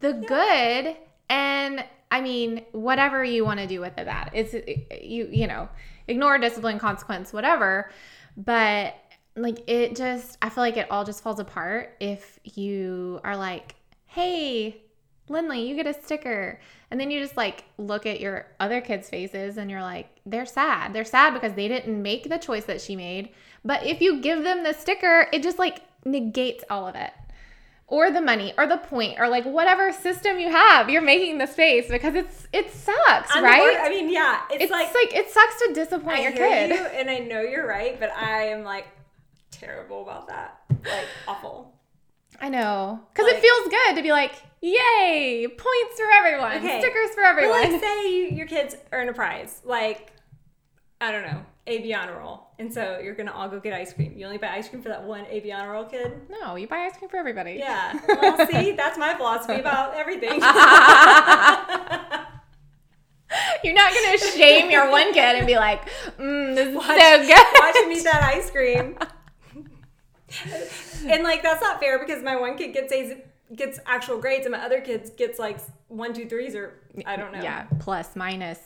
the 0.00 0.12
good 0.12 0.96
and 1.28 1.84
I 2.10 2.20
mean, 2.20 2.64
whatever 2.72 3.22
you 3.22 3.44
want 3.44 3.60
to 3.60 3.66
do 3.66 3.80
with 3.80 3.96
the 3.96 4.04
bad. 4.04 4.30
It's 4.32 4.54
eh, 4.54 4.98
you, 5.02 5.28
you 5.30 5.46
know, 5.46 5.68
ignore 6.06 6.38
discipline, 6.38 6.78
consequence, 6.78 7.32
whatever. 7.32 7.90
But 8.36 8.94
like 9.36 9.62
it 9.68 9.96
just 9.96 10.38
I 10.42 10.48
feel 10.48 10.62
like 10.64 10.76
it 10.76 10.90
all 10.90 11.04
just 11.04 11.22
falls 11.22 11.40
apart 11.40 11.96
if 12.00 12.38
you 12.44 13.20
are 13.24 13.36
like, 13.36 13.74
"Hey, 14.06 14.82
Lindley, 15.28 15.68
you 15.68 15.74
get 15.76 15.86
a 15.86 15.94
sticker." 16.02 16.60
And 16.90 16.98
then 16.98 17.10
you 17.10 17.20
just 17.20 17.36
like 17.36 17.64
look 17.76 18.06
at 18.06 18.20
your 18.20 18.46
other 18.60 18.80
kids' 18.80 19.10
faces 19.10 19.58
and 19.58 19.70
you're 19.70 19.82
like, 19.82 20.08
they're 20.24 20.46
sad. 20.46 20.92
They're 20.94 21.04
sad 21.04 21.34
because 21.34 21.52
they 21.52 21.68
didn't 21.68 22.00
make 22.00 22.28
the 22.28 22.38
choice 22.38 22.64
that 22.64 22.80
she 22.80 22.96
made. 22.96 23.30
But 23.64 23.84
if 23.84 24.00
you 24.00 24.20
give 24.20 24.42
them 24.42 24.62
the 24.62 24.72
sticker, 24.72 25.26
it 25.32 25.42
just 25.42 25.58
like 25.58 25.82
negates 26.04 26.64
all 26.70 26.86
of 26.86 26.94
it. 26.94 27.12
Or 27.90 28.10
the 28.10 28.20
money 28.20 28.52
or 28.58 28.66
the 28.66 28.76
point 28.76 29.18
or 29.18 29.28
like 29.28 29.44
whatever 29.46 29.92
system 29.92 30.38
you 30.38 30.50
have, 30.50 30.90
you're 30.90 31.00
making 31.00 31.38
the 31.38 31.46
space 31.46 31.88
because 31.88 32.14
it's 32.14 32.46
it 32.52 32.70
sucks, 32.70 33.30
I'm 33.34 33.42
right? 33.42 33.60
wor- 33.60 33.80
I 33.80 33.88
mean, 33.88 34.10
yeah, 34.12 34.40
it's, 34.50 34.64
it's 34.64 34.70
like, 34.72 34.94
like, 34.94 35.14
it 35.14 35.30
sucks 35.30 35.58
to 35.62 35.72
disappoint 35.72 36.18
I 36.18 36.22
your 36.24 36.32
kid. 36.32 36.68
you, 36.70 36.76
and 36.76 37.08
I 37.08 37.18
know 37.20 37.40
you're 37.40 37.66
right, 37.66 37.98
but 37.98 38.10
I 38.12 38.48
am 38.48 38.62
like 38.62 38.88
terrible 39.50 40.02
about 40.02 40.28
that. 40.28 40.60
Like 40.84 41.06
awful. 41.26 41.72
I 42.40 42.50
know. 42.50 43.00
Because 43.12 43.24
Like- 43.26 43.36
it 43.36 43.40
feels 43.40 43.68
good 43.68 43.96
to 43.96 44.02
be 44.02 44.12
like, 44.12 44.32
yay, 44.60 45.46
points 45.48 45.96
for 45.98 46.06
everyone, 46.18 46.58
Okay. 46.58 46.80
stickers 46.80 47.08
for 47.14 47.22
But 47.22 47.30
everyone. 47.30 47.72
like, 47.72 47.80
say 47.80 48.12
you, 48.12 48.24
your 48.36 48.46
kids 48.46 48.76
earn 48.92 49.08
a 49.08 49.14
prize, 49.14 49.62
like 49.64 50.12
I 51.00 51.10
don't 51.10 51.22
know, 51.22 51.40
Honor 51.68 52.18
roll, 52.18 52.48
and 52.58 52.72
so 52.72 52.98
you're 52.98 53.14
gonna 53.14 53.32
all 53.32 53.48
go 53.48 53.60
get 53.60 53.72
ice 53.74 53.92
cream. 53.92 54.14
You 54.16 54.24
only 54.26 54.38
buy 54.38 54.48
ice 54.48 54.68
cream 54.68 54.82
for 54.82 54.88
that 54.88 55.04
one 55.04 55.26
honor 55.52 55.72
roll 55.72 55.84
kid. 55.84 56.12
no, 56.28 56.56
you 56.56 56.66
buy 56.66 56.78
ice 56.78 56.96
cream 56.96 57.10
for 57.10 57.16
everybody. 57.18 57.52
Yeah. 57.52 57.98
Well, 58.08 58.46
see, 58.46 58.72
that's 58.72 58.98
my 58.98 59.14
philosophy 59.14 59.60
about 59.60 59.94
everything. 59.94 60.40
You're 63.62 63.74
not 63.74 63.92
going 63.92 64.18
to 64.18 64.24
shame 64.24 64.70
your 64.70 64.90
one 64.90 65.12
kid 65.12 65.36
and 65.36 65.46
be 65.46 65.56
like, 65.56 65.86
mm, 66.18 66.54
this 66.54 66.68
is 66.68 66.74
Watch- 66.74 66.86
so 66.86 67.22
good. 67.26 67.46
Watch 67.60 67.76
him 67.76 67.92
eat 67.92 68.04
that 68.04 68.22
ice 68.22 68.50
cream. 68.50 68.96
and 71.06 71.22
like 71.24 71.42
that's 71.42 71.60
not 71.60 71.80
fair 71.80 71.98
because 71.98 72.22
my 72.22 72.36
one 72.36 72.56
kid 72.56 72.72
gets 72.72 72.92
A's, 72.92 73.14
gets 73.54 73.78
actual 73.86 74.18
grades, 74.18 74.46
and 74.46 74.52
my 74.52 74.64
other 74.64 74.80
kids 74.80 75.10
gets 75.10 75.38
like 75.38 75.58
one, 75.88 76.12
two, 76.14 76.26
threes, 76.28 76.54
or 76.54 76.74
I 77.06 77.16
don't 77.16 77.32
know. 77.32 77.42
Yeah, 77.42 77.66
plus, 77.80 78.14
minus, 78.16 78.58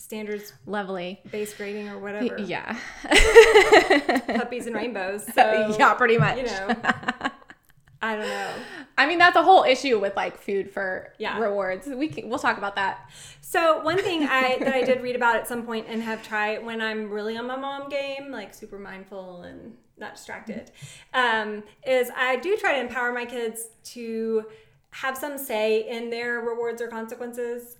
Standards 0.00 0.54
lovely. 0.66 1.20
base 1.30 1.52
grading 1.54 1.88
or 1.90 1.98
whatever. 1.98 2.38
Yeah. 2.40 2.76
Puppies 4.36 4.66
and 4.66 4.74
rainbows. 4.74 5.24
So 5.34 5.76
yeah, 5.78 5.94
pretty 5.94 6.16
much. 6.18 6.38
you 6.38 6.44
know. 6.44 6.68
I 8.02 8.16
don't 8.16 8.26
know. 8.26 8.50
I 8.96 9.06
mean, 9.06 9.18
that's 9.18 9.36
a 9.36 9.42
whole 9.42 9.62
issue 9.64 10.00
with 10.00 10.16
like 10.16 10.38
food 10.38 10.70
for 10.70 11.12
Yeah. 11.18 11.38
rewards. 11.38 11.86
We 11.86 12.08
can, 12.08 12.30
we'll 12.30 12.38
talk 12.38 12.56
about 12.56 12.76
that. 12.76 13.10
So 13.42 13.82
one 13.82 13.98
thing 13.98 14.22
I 14.24 14.56
that 14.60 14.74
I 14.74 14.82
did 14.84 15.02
read 15.02 15.16
about 15.16 15.36
at 15.36 15.46
some 15.46 15.64
point 15.64 15.86
and 15.88 16.02
have 16.02 16.22
tried 16.22 16.64
when 16.64 16.80
I'm 16.80 17.10
really 17.10 17.36
on 17.36 17.46
my 17.46 17.56
mom 17.56 17.90
game, 17.90 18.30
like 18.30 18.54
super 18.54 18.78
mindful 18.78 19.42
and 19.42 19.74
not 19.98 20.14
distracted, 20.14 20.70
um, 21.12 21.62
is 21.86 22.10
I 22.16 22.36
do 22.36 22.56
try 22.56 22.72
to 22.76 22.80
empower 22.80 23.12
my 23.12 23.26
kids 23.26 23.68
to 23.92 24.46
have 24.92 25.16
some 25.18 25.36
say 25.36 25.86
in 25.86 26.08
their 26.08 26.40
rewards 26.40 26.80
or 26.80 26.88
consequences. 26.88 27.76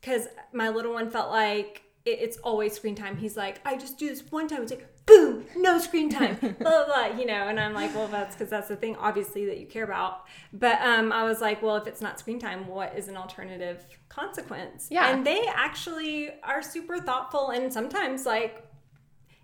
Because 0.00 0.28
my 0.52 0.68
little 0.68 0.92
one 0.92 1.10
felt 1.10 1.30
like 1.30 1.82
it, 2.04 2.18
it's 2.20 2.36
always 2.38 2.74
screen 2.74 2.94
time. 2.94 3.16
He's 3.16 3.36
like, 3.36 3.60
I 3.64 3.76
just 3.76 3.98
do 3.98 4.08
this 4.08 4.22
one 4.30 4.48
time. 4.48 4.62
It's 4.62 4.72
like, 4.72 4.86
boom, 5.06 5.44
no 5.56 5.78
screen 5.78 6.08
time, 6.08 6.36
blah, 6.40 6.52
blah, 6.52 6.86
blah, 6.86 7.06
you 7.18 7.26
know. 7.26 7.48
And 7.48 7.58
I'm 7.58 7.74
like, 7.74 7.94
well, 7.94 8.06
that's 8.08 8.34
because 8.34 8.48
that's 8.48 8.68
the 8.68 8.76
thing, 8.76 8.96
obviously, 8.96 9.46
that 9.46 9.58
you 9.58 9.66
care 9.66 9.84
about. 9.84 10.26
But 10.52 10.80
um, 10.80 11.12
I 11.12 11.24
was 11.24 11.40
like, 11.40 11.62
well, 11.62 11.76
if 11.76 11.86
it's 11.86 12.00
not 12.00 12.18
screen 12.18 12.38
time, 12.38 12.66
what 12.66 12.96
is 12.96 13.08
an 13.08 13.16
alternative 13.16 13.84
consequence? 14.08 14.88
Yeah. 14.90 15.10
And 15.10 15.26
they 15.26 15.46
actually 15.46 16.30
are 16.42 16.62
super 16.62 16.98
thoughtful 16.98 17.50
and 17.50 17.72
sometimes 17.72 18.24
like, 18.24 18.66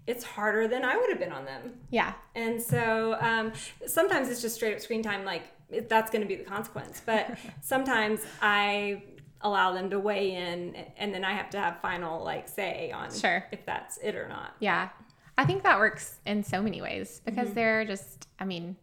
it's 0.06 0.22
harder 0.22 0.68
than 0.68 0.84
I 0.84 0.96
would 0.96 1.10
have 1.10 1.18
been 1.18 1.32
on 1.32 1.44
them. 1.44 1.80
Yeah. 1.90 2.12
And 2.36 2.62
so 2.62 3.16
um, 3.20 3.52
sometimes 3.86 4.28
it's 4.28 4.40
just 4.40 4.54
straight 4.54 4.72
up 4.72 4.80
screen 4.80 5.02
time, 5.02 5.24
like 5.24 5.42
that's 5.88 6.12
going 6.12 6.22
to 6.22 6.28
be 6.28 6.36
the 6.36 6.44
consequence. 6.44 7.02
But 7.04 7.36
sometimes 7.60 8.20
I 8.40 9.02
allow 9.46 9.72
them 9.72 9.90
to 9.90 9.98
weigh 9.98 10.32
in, 10.34 10.74
and 10.96 11.12
then 11.14 11.24
I 11.24 11.32
have 11.34 11.50
to 11.50 11.58
have 11.58 11.80
final 11.80 12.24
like 12.24 12.48
say 12.48 12.90
on 12.92 13.12
Sure. 13.12 13.44
if 13.52 13.64
that's 13.64 13.96
it 13.98 14.14
or 14.14 14.28
not. 14.28 14.54
Yeah. 14.60 14.88
I 15.38 15.44
think 15.44 15.62
that 15.64 15.78
works 15.78 16.18
in 16.26 16.42
so 16.42 16.62
many 16.62 16.80
ways 16.80 17.20
Mm-hmm. 17.24 17.24
because 17.36 17.52
they're 17.54 17.84
just, 17.84 18.26
I 18.38 18.44
mean, 18.44 18.76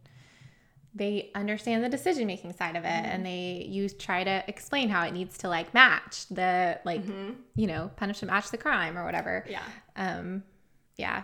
they 0.95 1.32
understand 1.34 1.84
the 1.84 1.89
decision 1.89 2.28
making 2.28 2.54
side 2.54 2.76
of 2.76 2.84
it 2.84 2.88
Mm-hmm. 2.88 3.06
and 3.06 3.26
they 3.26 3.65
you 3.67 3.89
try 3.89 4.23
to 4.23 4.43
explain 4.47 4.89
how 4.89 5.04
it 5.06 5.12
needs 5.12 5.38
to 5.39 5.49
like 5.49 5.73
match 5.73 6.28
the 6.30 6.80
like 6.86 7.02
you 7.56 7.65
know 7.67 7.89
punishment 7.95 8.32
match 8.32 8.52
the 8.52 8.58
crime 8.58 8.95
or 8.97 9.04
whatever 9.04 9.43
Mm-hmm. 9.47 9.52
Yeah. 9.52 10.17
um 10.17 10.43
yeah 10.97 11.23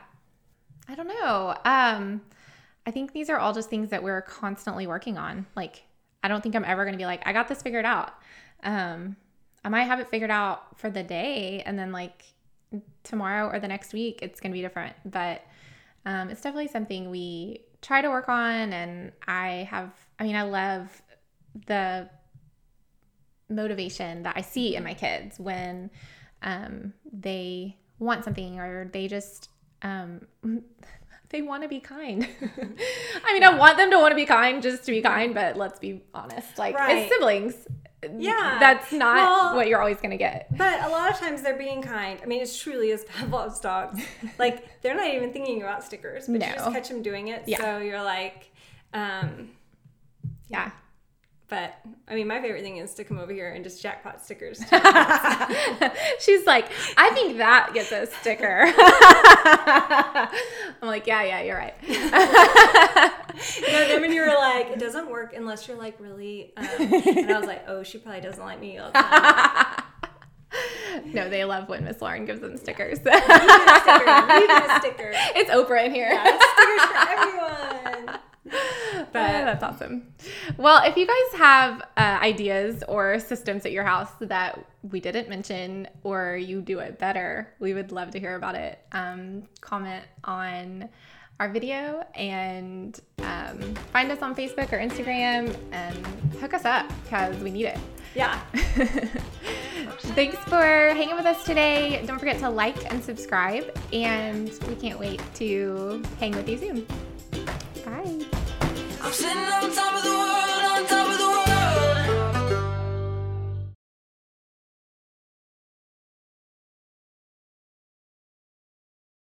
i 0.88 0.95
don't 0.95 1.08
know 1.08 1.56
um 1.65 2.21
i 2.88 2.91
think 2.91 3.13
these 3.13 3.30
are 3.30 3.38
all 3.38 3.54
just 3.54 3.69
things 3.69 3.89
that 3.91 4.02
we're 4.02 4.23
constantly 4.23 4.88
working 4.88 5.19
on 5.19 5.45
like 5.56 5.84
i 6.23 6.28
don't 6.28 6.41
think 6.41 6.56
i'm 6.56 6.65
ever 6.65 6.84
going 6.84 6.93
to 6.93 6.97
be 6.97 7.06
like 7.06 7.21
i 7.28 7.32
got 7.34 7.47
this 7.47 7.62
figured 7.62 7.86
out 7.86 8.12
um 8.63 9.15
i 9.69 9.71
might 9.71 9.84
have 9.84 9.99
it 9.99 10.10
figured 10.10 10.32
out 10.32 10.79
for 10.79 10.89
the 10.89 11.03
day 11.03 11.62
and 11.63 11.77
then 11.77 11.91
like 11.91 12.23
tomorrow 13.03 13.47
or 13.47 13.60
the 13.60 13.67
next 13.67 13.93
week 13.93 14.19
it's 14.23 14.39
going 14.39 14.51
to 14.51 14.55
be 14.55 14.62
different. 14.62 14.95
But 15.05 15.43
um, 16.08 16.29
it's 16.29 16.41
definitely 16.41 16.69
something 16.69 17.12
we 17.12 17.62
try 17.82 18.01
to 18.01 18.10
work 18.10 18.27
on 18.27 18.73
and 18.73 19.12
i 19.27 19.67
have 19.69 19.91
i 20.19 20.23
mean 20.23 20.36
i 20.36 20.41
love 20.41 21.01
the 21.67 22.10
motivation 23.49 24.23
that 24.23 24.36
i 24.36 24.41
see 24.41 24.75
in 24.75 24.84
my 24.84 24.93
kids 24.93 25.39
when 25.39 25.89
um, 26.41 26.93
they 27.12 27.77
want 27.99 28.25
something 28.25 28.60
or 28.60 28.89
they 28.91 29.08
just 29.08 29.49
um, 29.82 30.25
they 31.30 31.42
want 31.42 31.62
to 31.63 31.70
be 31.70 31.80
kind 31.80 32.28
i 33.26 33.34
mean 33.34 33.44
i 33.44 33.54
want 33.54 33.78
them 33.78 33.92
to 33.92 33.98
want 33.98 34.12
to 34.12 34.15
be 34.15 34.26
kind 34.26 34.62
just 34.63 34.84
to 34.84 34.92
be 34.92 35.02
kind 35.02 35.34
but 35.34 35.56
let's 35.58 35.80
be 35.80 36.02
honest 36.13 36.58
like 36.58 36.76
Right. 36.76 37.04
as 37.04 37.10
siblings 37.10 37.54
Yeah. 38.18 38.58
that's 38.60 38.92
not 38.92 39.15
Well- 39.15 39.56
what 39.56 39.68
you're 39.68 39.80
always 39.80 39.98
going 39.98 40.12
to 40.12 40.18
get 40.18 40.48
But 40.58 40.84
a 40.84 40.89
lot 40.89 41.12
of 41.12 41.18
times 41.20 41.42
they're 41.42 41.58
being 41.58 41.82
kind. 41.82 42.20
I 42.24 42.26
mean, 42.26 42.42
it 42.42 42.50
truly 42.62 42.89
is 42.92 43.04
Pavlov's 43.06 43.60
dogs. 43.60 44.02
like 44.39 44.82
they're 44.82 44.96
not 44.96 45.08
even 45.13 45.32
thinking 45.34 45.62
about 45.62 45.84
stickers, 45.84 46.26
but 46.28 46.36
you 46.36 46.54
just 46.54 46.72
catch 46.72 46.88
them 46.89 47.02
doing 47.02 47.28
it. 47.28 47.44
Yeah. 47.46 47.58
So 47.60 47.78
you're 47.80 48.02
like, 48.04 48.52
um, 48.94 49.50
yeah 50.48 50.72
but 51.49 51.73
I 52.07 52.15
mean, 52.15 52.27
my 52.27 52.39
favorite 52.41 52.62
thing 52.62 52.77
is 52.77 52.93
to 52.95 53.03
come 53.03 53.17
over 53.17 53.33
here 53.33 53.51
and 53.51 53.63
just 53.63 53.81
jackpot 53.81 54.23
stickers. 54.23 54.59
She's 56.19 56.45
like, 56.45 56.67
I 56.95 57.09
think 57.13 57.38
that 57.38 57.71
gets 57.73 57.91
a 57.91 58.05
sticker. 58.05 58.71
I'm 60.81 60.88
like, 60.88 61.07
yeah, 61.07 61.23
yeah, 61.23 61.41
you're 61.41 61.57
right. 61.57 61.75
You 63.39 63.71
know, 63.71 63.88
then 63.88 64.01
when 64.01 64.12
you 64.12 64.19
were 64.21 64.27
like, 64.27 64.67
it 64.67 64.79
doesn't 64.79 65.09
work 65.09 65.33
unless 65.33 65.65
you're 65.65 65.77
like 65.77 65.97
really, 65.99 66.51
um, 66.57 66.65
and 66.67 67.31
I 67.31 67.39
was 67.39 67.47
like, 67.47 67.63
oh, 67.67 67.83
she 67.83 67.97
probably 67.97 68.19
doesn't 68.19 68.43
like 68.43 68.59
me 68.59 68.77
all 68.77 68.91
the 68.91 68.99
time. 68.99 69.83
no, 71.13 71.29
they 71.29 71.45
love 71.45 71.69
when 71.69 71.85
Miss 71.85 72.02
Lauren 72.02 72.25
gives 72.25 72.41
them 72.41 72.58
stickers. 72.58 73.00
You 73.00 73.06
get 73.06 73.23
a 73.23 73.79
sticker. 73.81 74.06
Get 74.06 74.69
a 74.69 74.79
sticker. 74.79 75.13
it's 75.35 75.50
Oprah 75.52 75.85
in 75.85 75.93
here. 75.93 76.10
Yeah, 76.12 76.37
stickers 76.37 76.85
for 76.85 76.97
everyone. 77.10 77.69
But 79.12 79.45
that's 79.45 79.63
awesome. 79.63 80.13
Well, 80.57 80.83
if 80.83 80.97
you 80.97 81.07
guys 81.07 81.39
have 81.39 81.81
uh, 81.97 82.19
ideas 82.21 82.83
or 82.87 83.19
systems 83.19 83.65
at 83.65 83.71
your 83.71 83.83
house 83.83 84.12
that 84.21 84.65
we 84.83 84.99
didn't 84.99 85.29
mention 85.29 85.87
or 86.03 86.35
you 86.35 86.62
do 86.62 86.79
it 86.79 86.99
better, 86.99 87.53
we 87.60 87.73
would 87.73 87.91
love 87.91 88.12
to 88.12 88.19
hear 88.19 88.35
about 88.35 88.55
it. 88.55 88.79
Um, 88.91 89.43
comment 89.62 90.03
on 90.23 90.89
our 91.39 91.49
video 91.49 92.05
and 92.15 92.99
um, 93.19 93.60
find 93.93 94.12
us 94.12 94.21
on 94.21 94.35
Facebook 94.35 94.73
or 94.73 94.77
Instagram 94.77 95.55
and 95.71 96.05
hook 96.39 96.53
us 96.53 96.65
up 96.65 96.91
because 97.03 97.37
we 97.37 97.51
need 97.51 97.65
it. 97.65 97.79
yeah. 98.13 98.39
Thanks 99.99 100.37
for 100.45 100.57
hanging 100.57 101.15
with 101.15 101.25
us 101.25 101.43
today. 101.45 102.03
Don't 102.05 102.19
forget 102.19 102.39
to 102.39 102.49
like 102.49 102.91
and 102.91 103.03
subscribe, 103.03 103.77
and 103.93 104.51
we 104.67 104.75
can't 104.75 104.99
wait 104.99 105.21
to 105.35 106.03
hang 106.19 106.31
with 106.31 106.49
you 106.49 106.57
soon. 106.57 106.87
Bye. 107.85 108.38
I'm 109.10 109.15
sitting 109.15 109.37
on 109.39 109.71
top 109.73 109.95
of 109.95 110.03
the 110.03 110.10
world. 110.12 110.38